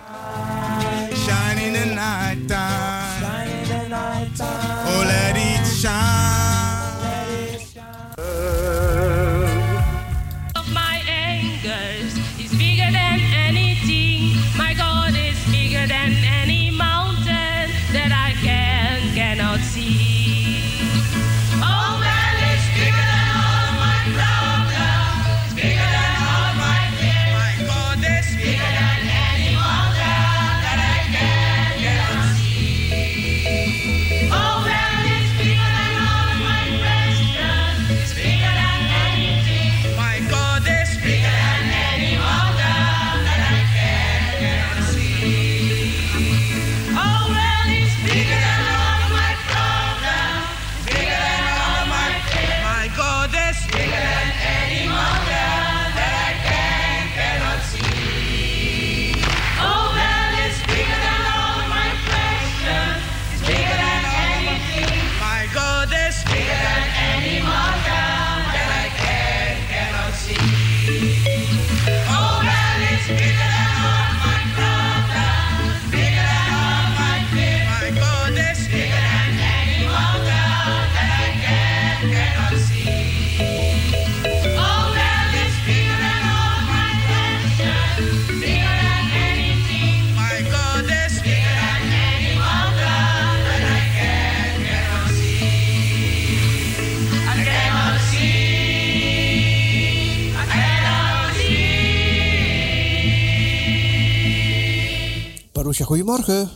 Goedemorgen. 105.82 106.50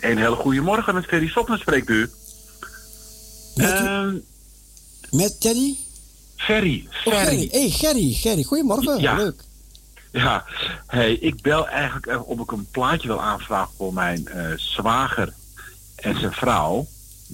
Een 0.00 0.18
hele 0.18 0.36
goede 0.36 0.60
morgen, 0.60 0.94
met 0.94 1.04
Ferry 1.04 1.28
Sopner 1.28 1.58
spreekt 1.58 1.88
u. 1.88 2.10
Met 5.10 5.40
Teddy? 5.40 5.76
Ferry, 6.36 6.86
Oh, 6.88 7.12
Ferry. 7.14 7.26
Gerry. 7.26 7.48
Hey, 7.50 7.70
Gerry, 7.70 8.12
Gerry. 8.12 8.42
Goedemorgen. 8.42 9.00
Ja. 9.00 9.16
Leuk. 9.16 9.44
Ja, 10.12 10.44
hey, 10.86 11.12
ik 11.14 11.42
bel 11.42 11.68
eigenlijk 11.68 12.06
even 12.06 12.26
of 12.26 12.38
ik 12.40 12.50
een 12.52 12.66
plaatje 12.70 13.08
wil 13.08 13.22
aanvragen 13.22 13.72
voor 13.76 13.92
mijn 13.92 14.28
eh, 14.28 14.44
zwager 14.56 15.32
en 15.94 16.20
zijn 16.20 16.32
vrouw, 16.32 16.86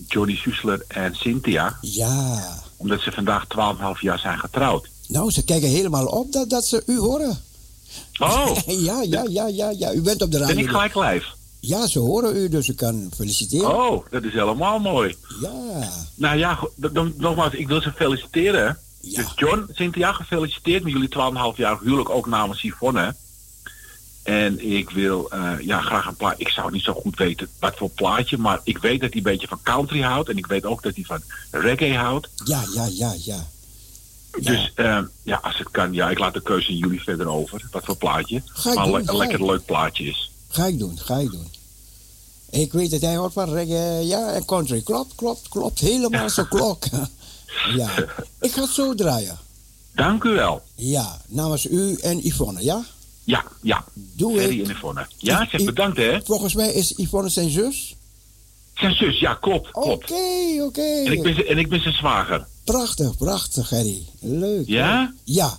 Johnny 0.08 0.36
Susler 0.36 0.84
en 0.88 1.14
Cynthia. 1.14 1.76
Ja. 1.80 2.54
Omdat 2.76 3.00
ze 3.00 3.12
vandaag 3.12 3.44
12,5 3.96 4.00
jaar 4.00 4.18
zijn 4.18 4.38
getrouwd. 4.38 4.88
Nou, 5.08 5.30
ze 5.30 5.44
kijken 5.44 5.68
helemaal 5.68 6.06
op 6.06 6.32
dat, 6.32 6.50
dat 6.50 6.66
ze 6.66 6.82
u 6.86 6.98
horen. 6.98 7.42
Oh, 8.18 8.56
ja, 8.88 9.02
ja, 9.02 9.24
ja, 9.28 9.46
ja, 9.46 9.70
ja. 9.70 9.92
U 9.92 10.00
bent 10.00 10.22
op 10.22 10.30
de 10.30 10.38
radio. 10.38 10.54
ben 10.54 10.64
ik 10.64 10.70
gelijk 10.70 10.94
live? 10.94 11.26
Ja, 11.60 11.86
ze 11.86 11.98
horen 11.98 12.36
u, 12.36 12.48
dus 12.48 12.68
ik 12.68 12.76
kan 12.76 13.10
feliciteren. 13.16 13.76
Oh, 13.76 14.06
dat 14.10 14.22
is 14.22 14.32
helemaal 14.32 14.78
mooi. 14.78 15.16
Ja. 15.40 15.88
Nou 16.14 16.38
ja, 16.38 16.58
nogmaals, 17.16 17.52
ik 17.52 17.68
wil 17.68 17.80
ze 17.80 17.92
feliciteren. 17.92 18.78
Dus 19.00 19.32
John, 19.36 19.68
Cynthia, 19.72 20.12
gefeliciteerd 20.12 20.82
met 20.82 20.92
jullie 20.92 21.08
12,5 21.52 21.56
jaar 21.56 21.78
huwelijk, 21.80 22.10
ook 22.10 22.26
namens 22.26 22.62
Yvonne. 22.62 23.14
En 24.22 24.70
ik 24.70 24.90
wil 24.90 25.30
eh, 25.30 25.52
ja, 25.60 25.80
graag 25.80 26.06
een 26.06 26.16
plaatje. 26.16 26.44
Ik 26.44 26.48
zou 26.48 26.70
niet 26.70 26.82
zo 26.82 26.92
goed 26.92 27.16
weten 27.16 27.48
wat 27.60 27.76
voor 27.76 27.90
plaatje, 27.90 28.38
maar 28.38 28.60
ik 28.64 28.78
weet 28.78 29.00
dat 29.00 29.08
hij 29.08 29.18
een 29.18 29.30
beetje 29.30 29.48
van 29.48 29.62
country 29.62 30.00
houdt. 30.02 30.28
En 30.28 30.36
ik 30.36 30.46
weet 30.46 30.64
ook 30.64 30.82
dat 30.82 30.94
hij 30.94 31.04
van 31.04 31.20
reggae 31.50 31.96
houdt. 31.96 32.28
Ja, 32.44 32.62
ja, 32.74 32.86
ja, 32.90 33.14
ja. 33.18 33.46
Dus 34.40 34.72
eh, 34.74 34.98
ja, 35.22 35.38
als 35.42 35.58
het 35.58 35.70
kan, 35.70 35.92
ja, 35.92 36.10
ik 36.10 36.18
laat 36.18 36.34
de 36.34 36.42
keuze 36.42 36.68
aan 36.70 36.76
jullie 36.76 37.02
verder 37.02 37.28
over. 37.28 37.62
Wat 37.70 37.84
voor 37.84 37.96
plaatje. 37.96 38.42
Ga 38.46 38.70
ik 38.70 38.76
maar 38.76 38.84
doen, 38.86 38.92
le- 38.94 39.10
een 39.10 39.16
lekker 39.16 39.46
leuk 39.46 39.64
plaatje 39.64 40.04
is. 40.04 40.30
Ga 40.48 40.64
ik 40.66 40.78
doen, 40.78 40.98
ga 40.98 41.16
ik 41.16 41.30
doen. 41.30 41.48
Ik 42.50 42.72
weet 42.72 42.90
dat 42.90 43.00
hij 43.00 43.16
hoort 43.16 43.32
van 43.32 43.52
reggae, 43.52 44.06
ja, 44.06 44.32
en 44.32 44.44
country. 44.44 44.80
Klopt, 44.82 45.14
klopt, 45.14 45.48
klopt. 45.48 45.78
Helemaal 45.80 46.30
zo 46.30 46.44
klok. 46.44 46.84
ja. 47.76 47.90
Ik 48.40 48.52
ga 48.52 48.60
het 48.60 48.70
zo 48.70 48.94
draaien. 48.94 49.38
Dank 49.94 50.24
u 50.24 50.30
wel. 50.30 50.62
Ja, 50.74 51.20
namens 51.28 51.66
u 51.66 51.94
en 52.02 52.26
Yvonne, 52.26 52.64
ja? 52.64 52.84
Ja, 53.24 53.44
ja. 53.62 53.84
Doe 53.94 54.36
Ferry 54.38 54.60
ik. 54.60 54.66
en 54.66 54.70
Yvonne. 54.74 55.06
Ja, 55.18 55.46
zeg 55.50 55.64
bedankt 55.64 55.96
hè. 55.96 56.18
Volgens 56.24 56.54
mij 56.54 56.72
is 56.72 56.92
Yvonne 56.96 57.28
zijn 57.28 57.50
zus. 57.50 57.94
Zijn 58.74 58.94
zus, 58.94 59.20
ja, 59.20 59.34
klopt, 59.34 59.70
klopt. 59.70 60.10
Oké, 60.10 60.62
oké. 60.62 61.02
En 61.04 61.12
ik 61.12 61.22
ben, 61.22 61.46
en 61.46 61.58
ik 61.58 61.68
ben 61.68 61.80
zijn 61.82 61.94
zwager. 61.94 62.46
Prachtig, 62.64 63.16
prachtig, 63.16 63.68
Gerry. 63.68 64.06
Leuk. 64.20 64.66
Ja? 64.66 65.14
Ja. 65.24 65.58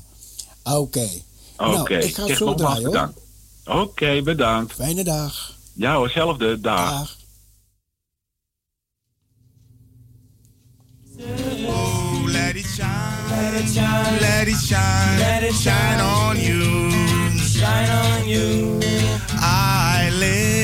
Oké. 0.64 1.10
Oké, 1.58 1.72
Nou, 1.72 1.94
ik 1.94 2.16
ga 2.16 2.26
het 2.26 2.38
zo 2.38 2.54
draaien, 2.54 2.86
hoor. 2.86 3.14
Oké, 3.66 4.22
bedankt. 4.22 4.74
Fijne 4.74 5.04
dag. 5.04 5.54
Ja 5.74 5.96
hoor, 5.96 6.04
hetzelfde. 6.04 6.60
Dag. 6.62 7.18
Oh, 11.68 12.24
let 12.26 12.46
Let 12.46 12.56
it 12.56 12.66
shine. 12.66 13.30
Let 13.30 13.54
it 13.54 13.68
shine. 13.68 14.20
Let 14.22 14.48
it 14.48 14.56
shine. 14.56 15.20
Let 15.20 15.44
it 15.44 15.54
shine 15.54 16.00
on 16.00 16.38
you. 16.38 16.92
Shine 17.38 17.90
on 17.90 18.28
you. 18.28 18.80
I 19.42 20.10
live. 20.20 20.55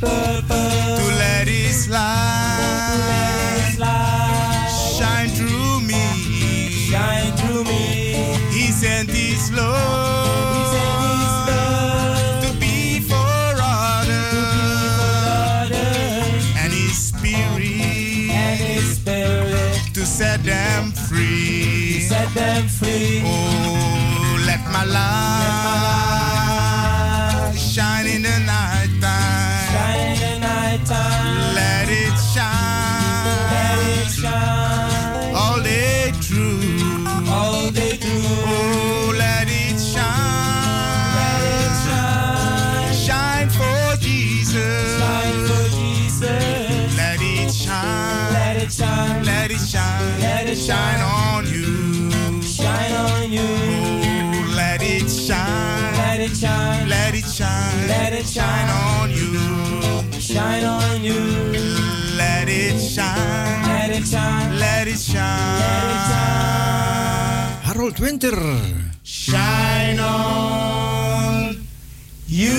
To 0.00 0.06
let 0.06 1.46
His 1.46 1.88
light. 1.90 2.06
Shine 4.96 5.28
through 5.28 5.80
me. 5.80 6.70
Shine 6.90 7.32
through 7.36 7.64
me. 7.64 8.38
He 8.50 8.72
sent 8.72 9.10
His 9.10 9.52
love. 9.52 10.56
He 10.56 10.62
sent 10.72 11.00
His 11.20 11.34
love. 11.50 12.42
To 12.44 12.52
be 12.58 13.00
for 13.00 13.60
others. 13.60 14.16
And 16.56 16.72
His 16.72 16.96
Spirit. 16.96 18.30
And 18.30 18.58
His 18.58 18.96
Spirit. 18.96 19.94
To 19.94 20.06
set 20.06 20.42
them 20.44 20.92
free. 20.92 22.00
set 22.00 22.32
them 22.34 22.66
free. 22.68 23.22
Oh, 23.22 24.44
let 24.46 24.64
my 24.72 24.84
light 24.84 26.19
Shine 60.60 60.68
on 60.68 61.02
you. 61.02 61.20
Let 62.16 62.48
it 62.48 62.78
shine. 62.78 63.62
Let 63.66 63.90
it 63.96 64.06
shine. 64.06 64.58
Let 64.58 64.88
it 64.88 64.98
shine. 64.98 65.58
Let 65.58 65.86
it 65.94 66.02
shine. 66.10 67.62
Harold 67.62 67.98
Winter. 67.98 68.36
Shine 69.02 70.00
on 70.00 71.66
you. 72.26 72.58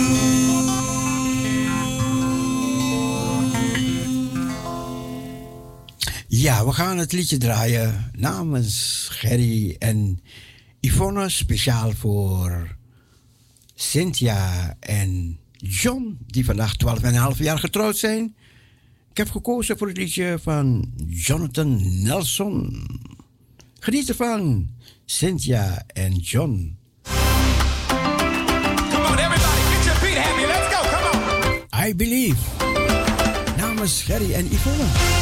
Ja, 6.28 6.66
we 6.66 6.74
gaan 6.74 6.98
het 6.98 7.12
liedje 7.12 7.38
draaien 7.38 8.12
namens 8.18 9.08
Gerry 9.12 9.76
en 9.80 10.22
Yvonne. 10.80 11.30
Speciaal 11.30 11.92
voor 11.92 12.76
Cynthia 13.76 14.76
en 14.80 15.41
John, 15.64 16.18
die 16.28 16.46
vandaag 16.46 16.74
12,5 17.34 17.38
jaar 17.38 17.60
getrouwd 17.60 17.98
zijn. 17.98 18.36
Ik 19.12 19.18
heb 19.18 19.30
gekozen 19.30 19.78
voor 19.78 19.88
het 19.88 19.98
liedje 19.98 20.40
van 20.42 20.94
Jonathan 21.08 22.02
Nelson. 22.04 22.86
Geniet 23.80 24.10
ervan, 24.10 24.70
Cynthia 25.06 25.84
en 25.88 26.16
John. 26.16 26.78
Come 28.90 29.08
on, 29.08 29.18
everybody, 29.18 29.62
get 29.74 29.84
your 29.86 30.00
feet 30.00 30.18
happy. 30.18 30.46
Let's 30.46 30.76
go. 30.76 30.82
Come 30.90 31.60
on. 31.74 31.88
I 31.88 31.96
Believe. 31.96 32.40
Namens 33.58 34.02
Gerry 34.02 34.34
en 34.34 34.46
Yvonne. 34.46 35.21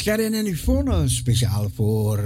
Gerrit 0.00 0.32
en 0.32 0.46
Yvonne 0.46 1.08
speciaal 1.08 1.70
voor 1.74 2.24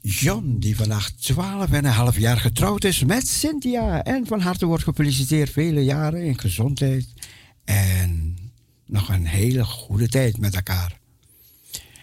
John, 0.00 0.56
die 0.58 0.76
vandaag 0.76 1.10
12 1.10 1.72
en 1.72 1.84
een 1.84 1.92
half 1.92 2.18
jaar 2.18 2.36
getrouwd 2.36 2.84
is 2.84 3.04
met 3.04 3.28
Cynthia. 3.28 4.02
En 4.02 4.26
van 4.26 4.40
harte 4.40 4.66
wordt 4.66 4.84
gefeliciteerd 4.84 5.50
vele 5.50 5.84
jaren 5.84 6.24
in 6.24 6.38
gezondheid. 6.38 7.06
En 7.64 8.36
nog 8.86 9.08
een 9.08 9.26
hele 9.26 9.64
goede 9.64 10.08
tijd 10.08 10.38
met 10.38 10.54
elkaar. 10.54 10.98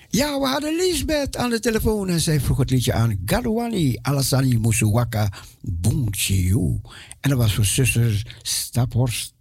Ja, 0.10 0.40
we 0.40 0.48
hadden 0.48 0.76
Lisbeth 0.76 1.38
aan 1.38 1.50
de 1.50 1.60
telefoon 1.60 2.10
en 2.10 2.20
zij 2.20 2.40
vroeg 2.40 2.58
het 2.58 2.70
liedje 2.70 2.94
aan. 2.94 3.22
Gadwani 3.26 3.98
Alasani 4.02 4.58
Musuwaka 4.58 5.32
Boomchiu. 5.62 6.80
En 7.20 7.30
dat 7.30 7.38
was 7.38 7.56
voor 7.56 7.66
zuster 7.66 8.38
Staphorst. 8.42 9.34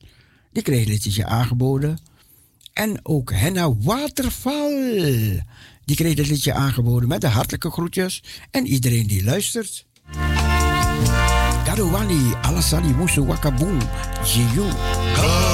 Die 0.53 0.63
kreeg 0.63 0.89
het 0.89 1.05
liedje 1.05 1.27
aangeboden. 1.27 1.99
En 2.79 2.99
ook 3.03 3.33
Henna 3.33 3.75
Waterval. 3.75 4.71
Die 5.85 5.97
kreeg 5.97 6.17
het 6.19 6.29
liedje 6.29 6.53
aangeboden 6.53 7.09
met 7.09 7.21
de 7.21 7.27
hartelijke 7.27 7.71
groetjes. 7.71 8.23
En 8.51 8.67
iedereen 8.67 9.07
die 9.07 9.25
luistert. 9.25 9.87
Gadwani 11.65 12.35
Alasani 12.43 12.95
Musuwaka 12.95 13.53
Boomchiu. 13.53 14.63
Alasani 15.15 15.48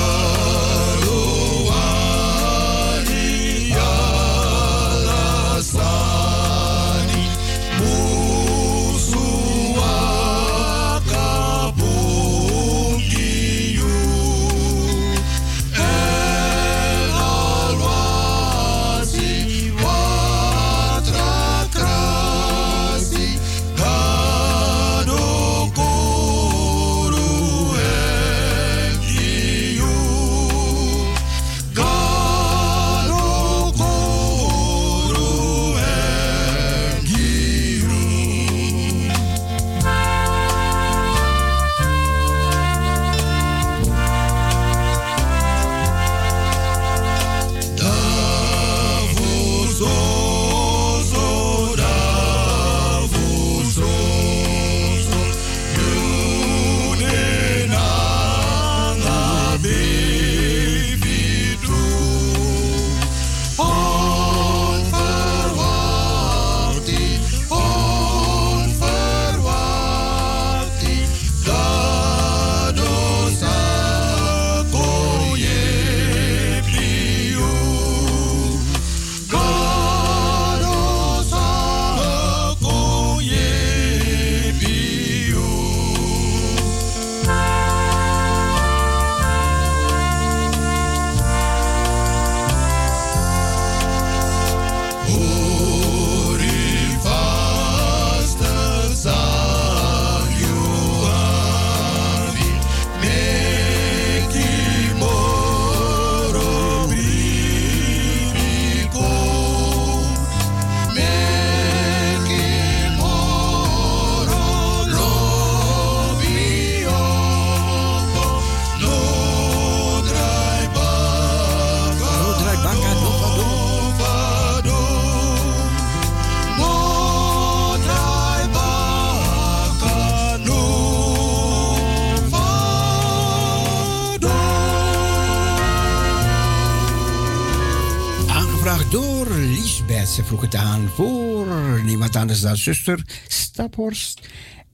Vroeg 140.25 140.41
het 140.41 140.55
aan 140.55 140.89
voor 140.89 141.81
niemand 141.85 142.17
anders 142.17 142.41
dan 142.41 142.57
zuster 142.57 143.05
Staphorst. 143.29 144.21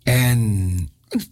En 0.02 0.38
een 1.08 1.22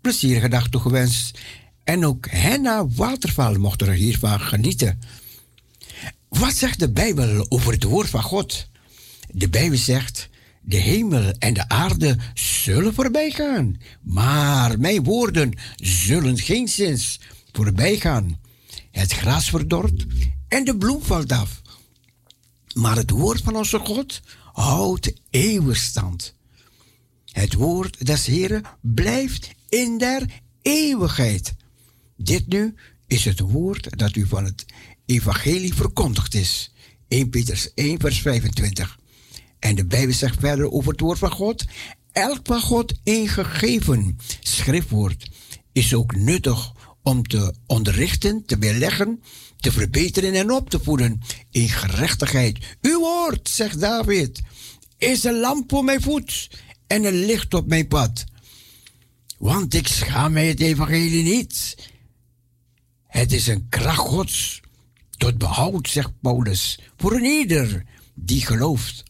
plezierige 0.00 0.48
dag 0.48 0.68
toegewenst. 0.68 1.38
En 1.84 2.06
ook 2.06 2.26
Henna 2.30 2.86
Waterval 2.88 3.54
mocht 3.54 3.82
er 3.82 3.92
hiervan 3.92 4.40
genieten. 4.40 5.00
Wat 6.28 6.54
zegt 6.54 6.78
de 6.78 6.90
Bijbel 6.90 7.46
over 7.48 7.72
het 7.72 7.82
woord 7.82 8.08
van 8.08 8.22
God? 8.22 8.68
De 9.30 9.48
Bijbel 9.48 9.78
zegt: 9.78 10.28
De 10.60 10.76
hemel 10.76 11.30
en 11.38 11.54
de 11.54 11.68
aarde 11.68 12.16
zullen 12.34 12.94
voorbij 12.94 13.30
gaan, 13.30 13.76
maar 14.02 14.78
mijn 14.78 15.04
woorden 15.04 15.52
zullen 15.76 16.38
geen 16.38 16.68
zins 16.68 17.20
voorbij 17.52 17.96
gaan. 17.96 18.40
Het 18.90 19.12
gras 19.12 19.50
verdort 19.50 20.06
en 20.48 20.64
de 20.64 20.76
bloem 20.76 21.02
valt 21.02 21.32
af. 21.32 21.64
Maar 22.76 22.96
het 22.96 23.10
woord 23.10 23.40
van 23.40 23.56
onze 23.56 23.78
God 23.78 24.20
houdt 24.52 25.12
eeuwig 25.30 25.76
stand. 25.76 26.34
Het 27.24 27.54
woord 27.54 28.06
des 28.06 28.26
Heren 28.26 28.62
blijft 28.80 29.50
in 29.68 29.98
der 29.98 30.26
eeuwigheid. 30.62 31.54
Dit 32.16 32.46
nu 32.46 32.74
is 33.06 33.24
het 33.24 33.40
woord 33.40 33.98
dat 33.98 34.16
u 34.16 34.26
van 34.26 34.44
het 34.44 34.64
evangelie 35.06 35.74
verkondigd 35.74 36.34
is. 36.34 36.72
1 37.08 37.30
Petrus 37.30 37.74
1 37.74 38.00
vers 38.00 38.20
25. 38.20 38.98
En 39.58 39.74
de 39.74 39.86
Bijbel 39.86 40.14
zegt 40.14 40.40
verder 40.40 40.70
over 40.70 40.90
het 40.90 41.00
woord 41.00 41.18
van 41.18 41.32
God. 41.32 41.64
Elk 42.12 42.40
van 42.42 42.60
God 42.60 42.94
ingegeven 43.02 44.18
schriftwoord 44.40 45.30
is 45.72 45.94
ook 45.94 46.16
nuttig 46.16 46.72
om 47.02 47.22
te 47.22 47.54
onderrichten, 47.66 48.44
te 48.46 48.58
weerleggen, 48.58 49.22
te 49.56 49.72
verbeteren 49.72 50.34
en 50.34 50.52
op 50.52 50.70
te 50.70 50.80
voeden 50.80 51.20
in 51.50 51.68
gerechtigheid. 51.68 52.76
Uw 52.80 52.98
woord, 52.98 53.48
zegt 53.48 53.80
David, 53.80 54.42
is 54.98 55.24
een 55.24 55.40
lamp 55.40 55.70
voor 55.70 55.84
mijn 55.84 56.02
voet 56.02 56.50
en 56.86 57.04
een 57.04 57.24
licht 57.24 57.54
op 57.54 57.66
mijn 57.66 57.88
pad. 57.88 58.24
Want 59.38 59.74
ik 59.74 59.86
schaam 59.86 60.32
mij 60.32 60.46
het 60.46 60.60
evangelie 60.60 61.22
niet. 61.22 61.76
Het 63.06 63.32
is 63.32 63.46
een 63.46 63.66
kracht 63.68 63.98
Gods 63.98 64.60
tot 65.16 65.38
behoud, 65.38 65.88
zegt 65.88 66.20
Paulus, 66.20 66.78
voor 66.96 67.12
een 67.12 67.24
ieder 67.24 67.84
die 68.14 68.46
gelooft. 68.46 69.02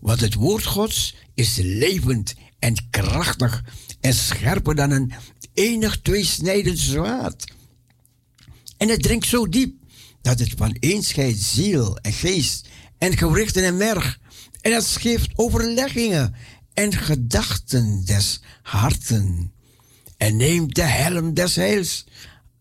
Want 0.00 0.20
het 0.20 0.34
woord 0.34 0.64
Gods 0.64 1.14
is 1.34 1.56
levend 1.56 2.34
en 2.58 2.88
krachtig 2.90 3.64
en 4.00 4.14
scherper 4.14 4.74
dan 4.74 4.90
een 4.90 5.12
enig 5.54 6.00
tweesnijdend 6.00 6.78
zwaard. 6.78 7.52
En 8.76 8.88
het 8.88 9.02
dringt 9.02 9.26
zo 9.26 9.48
diep 9.48 9.74
dat 10.26 10.38
het 10.38 10.52
van 10.56 10.76
scheidt 11.02 11.38
ziel 11.38 11.98
en 11.98 12.12
geest 12.12 12.68
en 12.98 13.16
gewrichten 13.16 13.64
en 13.64 13.76
merg. 13.76 14.18
En 14.60 14.72
het 14.72 14.84
geeft 14.86 15.30
overleggingen 15.34 16.34
en 16.74 16.92
gedachten 16.92 18.04
des 18.04 18.40
harten. 18.62 19.52
En 20.16 20.36
neemt 20.36 20.74
de 20.74 20.82
helm 20.82 21.34
des 21.34 21.56
heils 21.56 22.06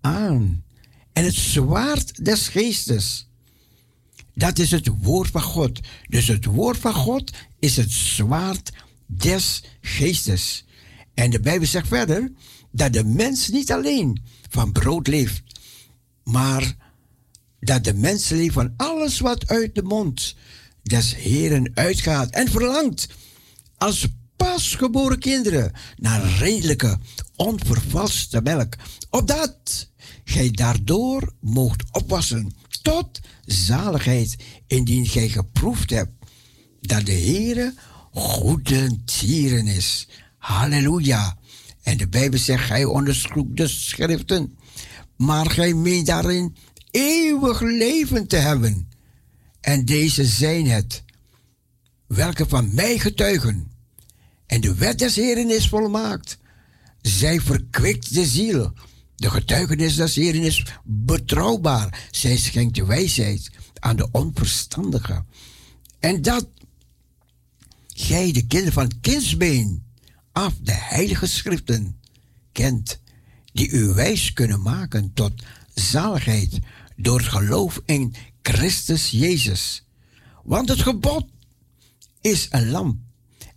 aan 0.01 0.63
en 1.13 1.23
het 1.23 1.33
zwaard 1.33 2.25
des 2.25 2.47
geestes. 2.47 3.29
Dat 4.33 4.59
is 4.59 4.71
het 4.71 4.89
woord 5.01 5.29
van 5.29 5.41
God. 5.41 5.79
Dus 6.07 6.27
het 6.27 6.45
woord 6.45 6.77
van 6.77 6.93
God 6.93 7.31
is 7.59 7.77
het 7.77 7.91
zwaard 7.91 8.71
des 9.05 9.63
geestes. 9.81 10.65
En 11.13 11.29
de 11.29 11.39
Bijbel 11.39 11.67
zegt 11.67 11.87
verder 11.87 12.31
dat 12.71 12.93
de 12.93 13.03
mens 13.03 13.49
niet 13.49 13.71
alleen 13.71 14.21
van 14.49 14.71
brood 14.71 15.07
leeft, 15.07 15.43
maar 16.23 16.84
dat 17.65 17.83
de 17.83 17.93
mens 17.93 18.33
van 18.47 18.73
alles 18.77 19.19
wat 19.19 19.47
uit 19.47 19.75
de 19.75 19.83
mond 19.83 20.35
des 20.83 21.15
Heren 21.15 21.71
uitgaat 21.73 22.29
en 22.29 22.47
verlangt 22.49 23.07
als 23.77 24.07
pasgeboren 24.35 25.19
kinderen 25.19 25.71
naar 25.97 26.37
redelijke, 26.37 26.97
onvervalste 27.35 28.41
melk, 28.41 28.73
opdat 29.09 29.89
gij 30.23 30.51
daardoor 30.51 31.33
moogt 31.39 31.83
opwassen 31.91 32.53
tot 32.81 33.19
zaligheid, 33.45 34.35
indien 34.67 35.05
gij 35.05 35.29
geproefd 35.29 35.89
hebt 35.89 36.11
dat 36.81 37.05
de 37.05 37.11
Heere 37.11 37.73
goede 38.11 39.03
tieren 39.05 39.67
is. 39.67 40.07
Halleluja. 40.37 41.37
En 41.83 41.97
de 41.97 42.07
Bijbel 42.07 42.39
zegt, 42.39 42.65
gij 42.65 42.85
onderzoekt 42.85 43.57
de 43.57 43.67
schriften, 43.67 44.57
maar 45.17 45.49
gij 45.49 45.73
meent 45.73 46.05
daarin 46.05 46.55
eeuwig 46.95 47.61
leven 47.61 48.27
te 48.27 48.35
hebben. 48.35 48.89
En 49.61 49.85
deze 49.85 50.25
zijn 50.25 50.67
het, 50.67 51.03
welke 52.07 52.45
van 52.47 52.73
mij 52.73 52.99
getuigen. 52.99 53.71
En 54.45 54.61
de 54.61 54.75
wet 54.75 54.99
des 54.99 55.15
Heren 55.15 55.49
is 55.49 55.69
volmaakt. 55.69 56.37
Zij 57.01 57.39
verkwikt 57.39 58.13
de 58.13 58.25
ziel. 58.25 58.73
De 59.15 59.29
getuigenis 59.29 59.95
des 59.95 60.15
Heren 60.15 60.41
is 60.41 60.65
betrouwbaar. 60.83 62.07
Zij 62.11 62.37
schenkt 62.37 62.77
wijsheid 62.77 63.51
aan 63.79 63.95
de 63.95 64.07
onverstandigen. 64.11 65.25
En 65.99 66.21
dat 66.21 66.47
gij 67.87 68.31
de 68.31 68.47
kinderen 68.47 68.73
van 68.73 68.99
kindsbeen 69.01 69.83
af 70.31 70.53
de 70.61 70.73
heilige 70.73 71.27
schriften 71.27 71.99
kent, 72.51 72.99
die 73.53 73.69
u 73.69 73.85
wijs 73.85 74.33
kunnen 74.33 74.61
maken 74.61 75.13
tot 75.13 75.43
zaligheid 75.73 76.59
door 76.95 77.21
geloof 77.21 77.81
in 77.85 78.13
Christus 78.41 79.09
Jezus. 79.09 79.85
Want 80.43 80.69
het 80.69 80.81
gebod 80.81 81.25
is 82.21 82.47
een 82.49 82.69
lamp 82.69 82.99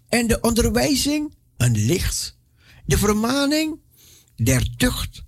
en 0.08 0.26
de 0.26 0.40
onderwijzing 0.40 1.34
een 1.56 1.84
licht. 1.86 2.36
De 2.84 2.98
vermaning 2.98 3.78
der 4.36 4.76
tucht 4.76 5.22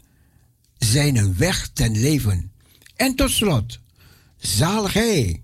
zijn 0.79 1.17
een 1.17 1.37
weg 1.37 1.69
ten 1.69 2.01
leven. 2.01 2.53
En 2.97 3.15
tot 3.15 3.31
slot, 3.31 3.81
zalig 4.37 4.93
hij 4.93 5.43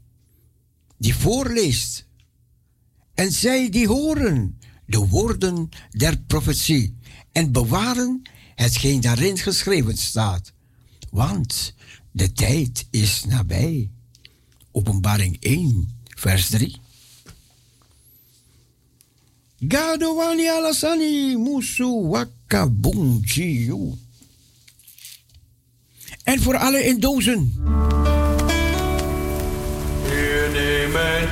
die 0.98 1.14
voorleest 1.14 2.06
en 3.14 3.32
zij 3.32 3.70
die 3.70 3.88
horen 3.88 4.58
de 4.86 4.98
woorden 4.98 5.68
der 5.90 6.18
profetie 6.20 6.96
en 7.32 7.52
bewaren 7.52 8.22
hetgeen 8.54 9.00
daarin 9.00 9.38
geschreven 9.38 9.96
staat. 9.96 10.52
Want 11.10 11.74
de 12.16 12.32
tijd 12.32 12.86
is 12.90 13.24
nabij. 13.24 13.90
Openbaring 14.70 15.36
1, 15.40 16.00
vers 16.04 16.48
3. 16.48 16.76
Gadowani 19.68 20.48
alasani 20.48 21.36
musu 21.36 21.84
wakabunjiu. 22.08 23.92
En 26.22 26.40
voor 26.40 26.56
alle 26.56 26.84
in 26.84 27.00
dozen. 27.00 27.52
U 30.06 30.52
neemt 30.52 30.92
mijn 30.92 31.28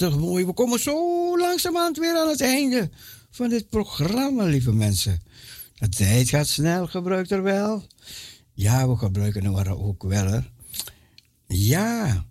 prachtig 0.00 0.20
mooi. 0.20 0.46
We 0.46 0.52
komen 0.52 0.80
zo 0.80 1.38
langzamerhand 1.38 1.98
weer 1.98 2.16
aan 2.16 2.28
het 2.28 2.40
einde 2.40 2.90
van 3.30 3.48
dit 3.48 3.68
programma, 3.68 4.44
lieve 4.44 4.72
mensen. 4.72 5.22
De 5.74 5.88
tijd 5.88 6.28
gaat 6.28 6.46
snel, 6.46 6.86
gebruikt 6.86 7.30
er 7.30 7.42
wel. 7.42 7.84
Ja, 8.52 8.88
we 8.88 8.96
gebruiken 8.96 9.44
er 9.44 9.78
ook 9.78 10.02
wel. 10.02 10.26
Hè. 10.26 10.40
Ja. 11.46 12.24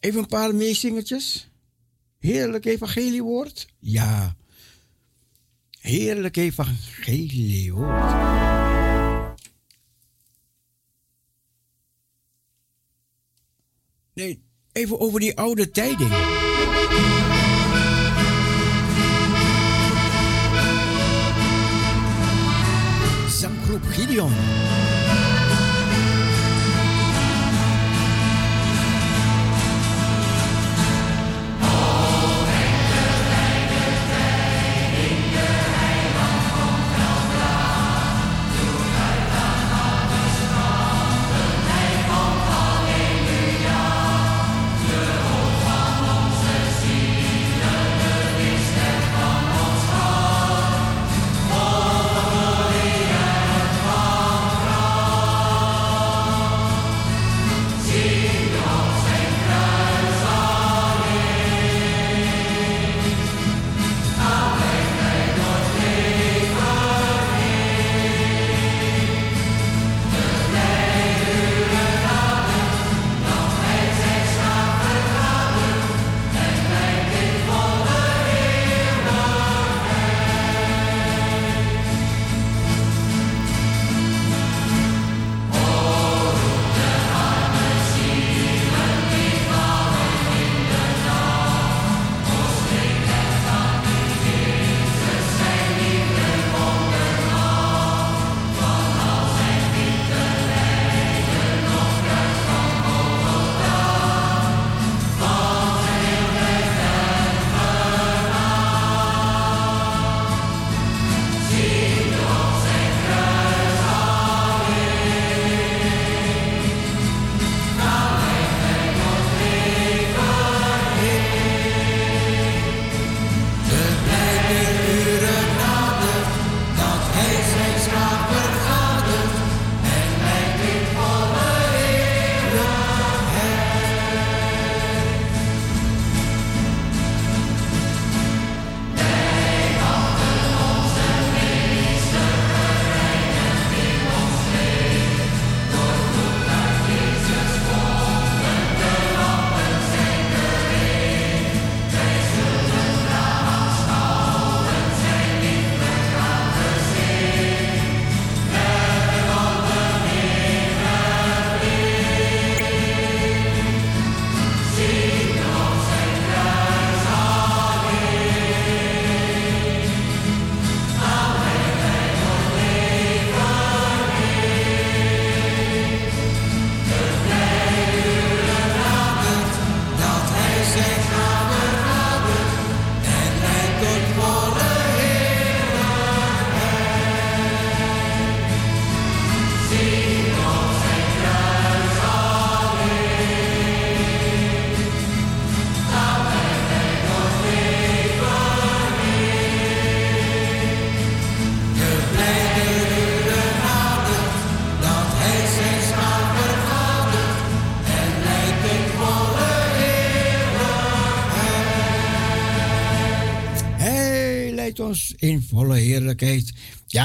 Even 0.00 0.18
een 0.20 0.26
paar 0.26 0.54
meezingertjes. 0.54 1.48
Heerlijk 2.18 2.64
evangeliewoord. 2.64 3.66
Ja. 3.78 4.36
Heerlijk 5.80 6.36
evangeliewoord. 6.36 8.14
Nee, 14.14 14.42
even 14.72 15.00
over 15.00 15.20
die 15.20 15.36
oude 15.36 15.70
Sam 23.28 23.52
Gideon. 23.94 24.85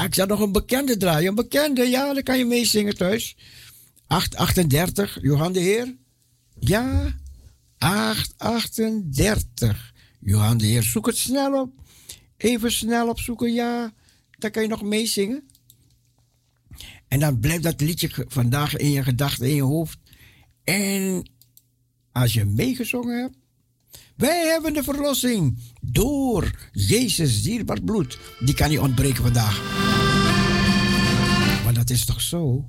Ik 0.04 0.14
zat 0.14 0.28
nog 0.28 0.40
een 0.40 0.52
bekende 0.52 0.96
draaien. 0.96 1.28
Een 1.28 1.34
bekende, 1.34 1.82
ja, 1.82 2.14
dan 2.14 2.22
kan 2.22 2.38
je 2.38 2.44
meezingen 2.44 2.96
thuis. 2.96 3.36
838, 4.06 5.18
Johan 5.22 5.52
de 5.52 5.60
Heer. 5.60 5.96
Ja, 6.58 7.14
838. 7.78 9.92
Johan 10.20 10.58
de 10.58 10.66
Heer, 10.66 10.82
zoek 10.82 11.06
het 11.06 11.16
snel 11.16 11.60
op. 11.60 11.72
Even 12.36 12.72
snel 12.72 13.08
opzoeken, 13.08 13.52
ja. 13.52 13.92
Dan 14.38 14.50
kan 14.50 14.62
je 14.62 14.68
nog 14.68 14.82
meezingen. 14.82 15.48
En 17.08 17.20
dan 17.20 17.40
blijft 17.40 17.62
dat 17.62 17.80
liedje 17.80 18.26
vandaag 18.28 18.76
in 18.76 18.90
je 18.90 19.02
gedachten, 19.02 19.48
in 19.48 19.54
je 19.54 19.62
hoofd. 19.62 19.98
En 20.64 21.30
als 22.12 22.32
je 22.32 22.44
meegezongen 22.44 23.20
hebt, 23.20 23.36
wij 24.16 24.46
hebben 24.46 24.72
de 24.72 24.82
verlossing 24.82 25.58
door 25.80 26.50
Jezus 26.72 27.42
dierbaar 27.42 27.80
bloed. 27.80 28.18
Die 28.40 28.54
kan 28.54 28.68
niet 28.68 28.78
ontbreken 28.78 29.22
vandaag. 29.22 29.62
Maar 31.64 31.74
dat 31.74 31.90
is 31.90 32.04
toch 32.04 32.20
zo? 32.20 32.68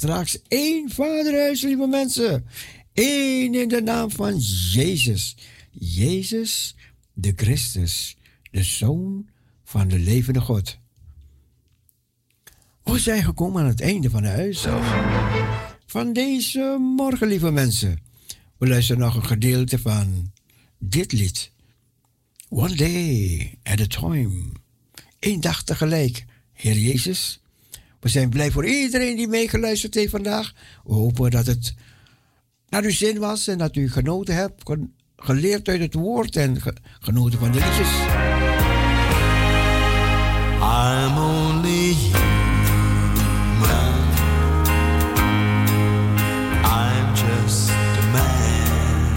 straks 0.00 0.38
één 0.48 0.90
vaderhuis, 0.90 1.62
lieve 1.62 1.86
mensen. 1.86 2.46
Eén 2.94 3.54
in 3.54 3.68
de 3.68 3.82
naam 3.82 4.10
van 4.10 4.38
Jezus. 4.72 5.36
Jezus, 5.70 6.74
de 7.12 7.32
Christus, 7.36 8.16
de 8.50 8.62
Zoon 8.62 9.28
van 9.64 9.88
de 9.88 9.98
levende 9.98 10.40
God. 10.40 10.78
We 12.82 12.98
zijn 12.98 13.24
gekomen 13.24 13.62
aan 13.62 13.68
het 13.68 13.80
einde 13.80 14.10
van 14.10 14.22
de 14.22 14.28
huis. 14.28 14.66
van 15.86 16.12
deze 16.12 16.76
morgen, 16.96 17.28
lieve 17.28 17.50
mensen. 17.50 17.98
We 18.58 18.68
luisteren 18.68 19.02
nog 19.02 19.14
een 19.14 19.26
gedeelte 19.26 19.78
van 19.78 20.32
dit 20.78 21.12
lied. 21.12 21.50
One 22.48 22.74
day 22.74 23.58
at 23.62 23.80
a 23.80 23.86
time. 23.86 24.52
Eén 25.18 25.40
dag 25.40 25.62
tegelijk. 25.62 26.24
Heer 26.52 26.78
Jezus, 26.78 27.40
we 28.00 28.08
zijn 28.08 28.28
blij 28.28 28.50
voor 28.50 28.66
iedereen 28.66 29.16
die 29.16 29.28
meegeluisterd 29.28 29.94
heeft 29.94 30.10
vandaag. 30.10 30.52
We 30.84 30.92
hopen 30.92 31.30
dat 31.30 31.46
het 31.46 31.74
naar 32.68 32.82
uw 32.82 32.90
zin 32.90 33.18
was 33.18 33.46
en 33.46 33.58
dat 33.58 33.76
u 33.76 33.90
genoten 33.90 34.34
hebt, 34.34 34.62
geleerd 35.16 35.68
uit 35.68 35.80
het 35.80 35.94
woord 35.94 36.36
en 36.36 36.56
genoten 37.00 37.38
van 37.38 37.52
de 37.52 37.58
liedjes. 37.58 37.88
I'm 40.62 41.18
only 41.18 41.94
human. 41.94 42.18
I'm 46.64 47.14
just 47.14 47.70
a 47.70 48.02
man. 48.12 49.16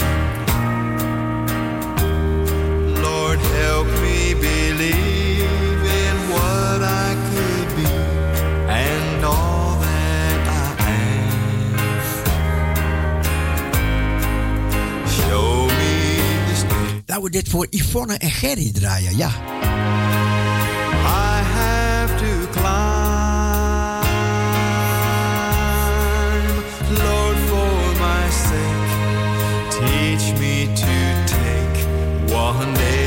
Lord, 3.01 3.39
help 3.39 3.87
me 3.87 4.35
believe. 4.39 5.12
Laten 17.13 17.31
we 17.31 17.33
dit 17.37 17.49
voor 17.49 17.67
Yvonne 17.69 18.17
en 18.17 18.31
Gerry 18.31 18.71
draaien, 18.71 19.17
ja. 19.17 19.27
I 19.27 19.31
have 21.43 22.15
to 22.17 22.47
climb, 22.51 22.93
Lord 26.89 27.37
for 27.47 27.93
my 27.99 28.29
sake, 28.29 28.89
teach 29.69 30.39
me 30.39 30.67
to 30.73 31.23
take 31.25 31.85
one 32.33 32.73
day. 32.73 33.02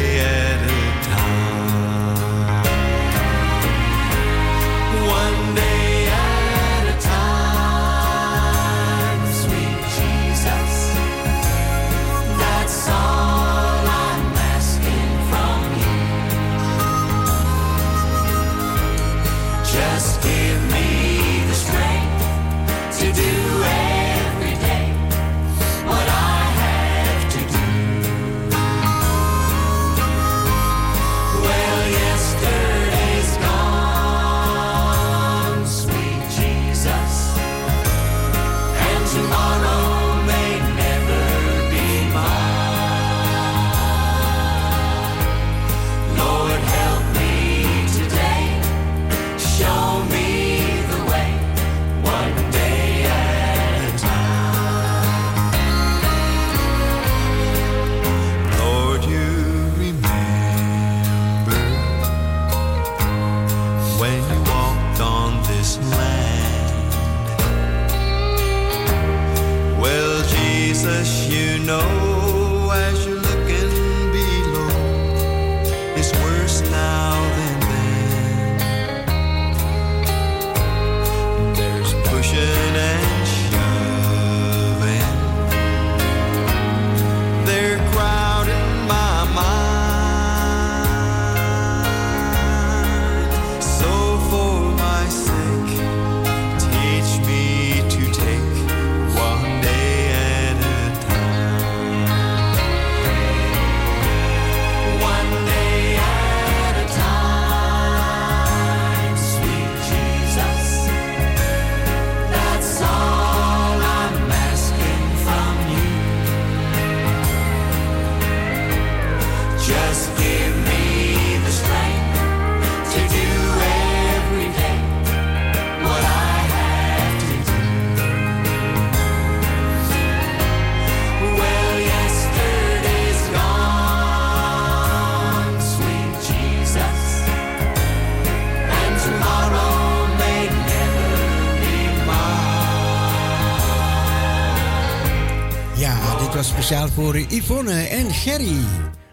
voor 147.06 147.18
Yvonne 147.18 147.82
en 147.82 148.10
Gerry. 148.10 148.56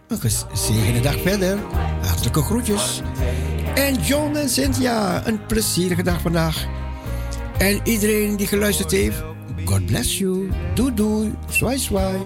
Een 0.07 0.19
gezegende 0.19 0.99
dag 0.99 1.21
verder. 1.21 1.57
Hartelijke 2.01 2.41
groetjes. 2.41 3.01
En 3.75 4.01
John 4.01 4.35
en 4.35 4.49
Cynthia, 4.49 5.27
een 5.27 5.45
plezierige 5.45 6.03
dag 6.03 6.21
vandaag. 6.21 6.67
En 7.57 7.79
iedereen 7.83 8.35
die 8.35 8.47
geluisterd 8.47 8.91
heeft, 8.91 9.23
God 9.65 9.85
bless 9.85 10.17
you. 10.17 10.49
Doei 10.73 10.93
doei. 10.93 11.33
Swai 11.49 11.77
swai. 11.77 12.17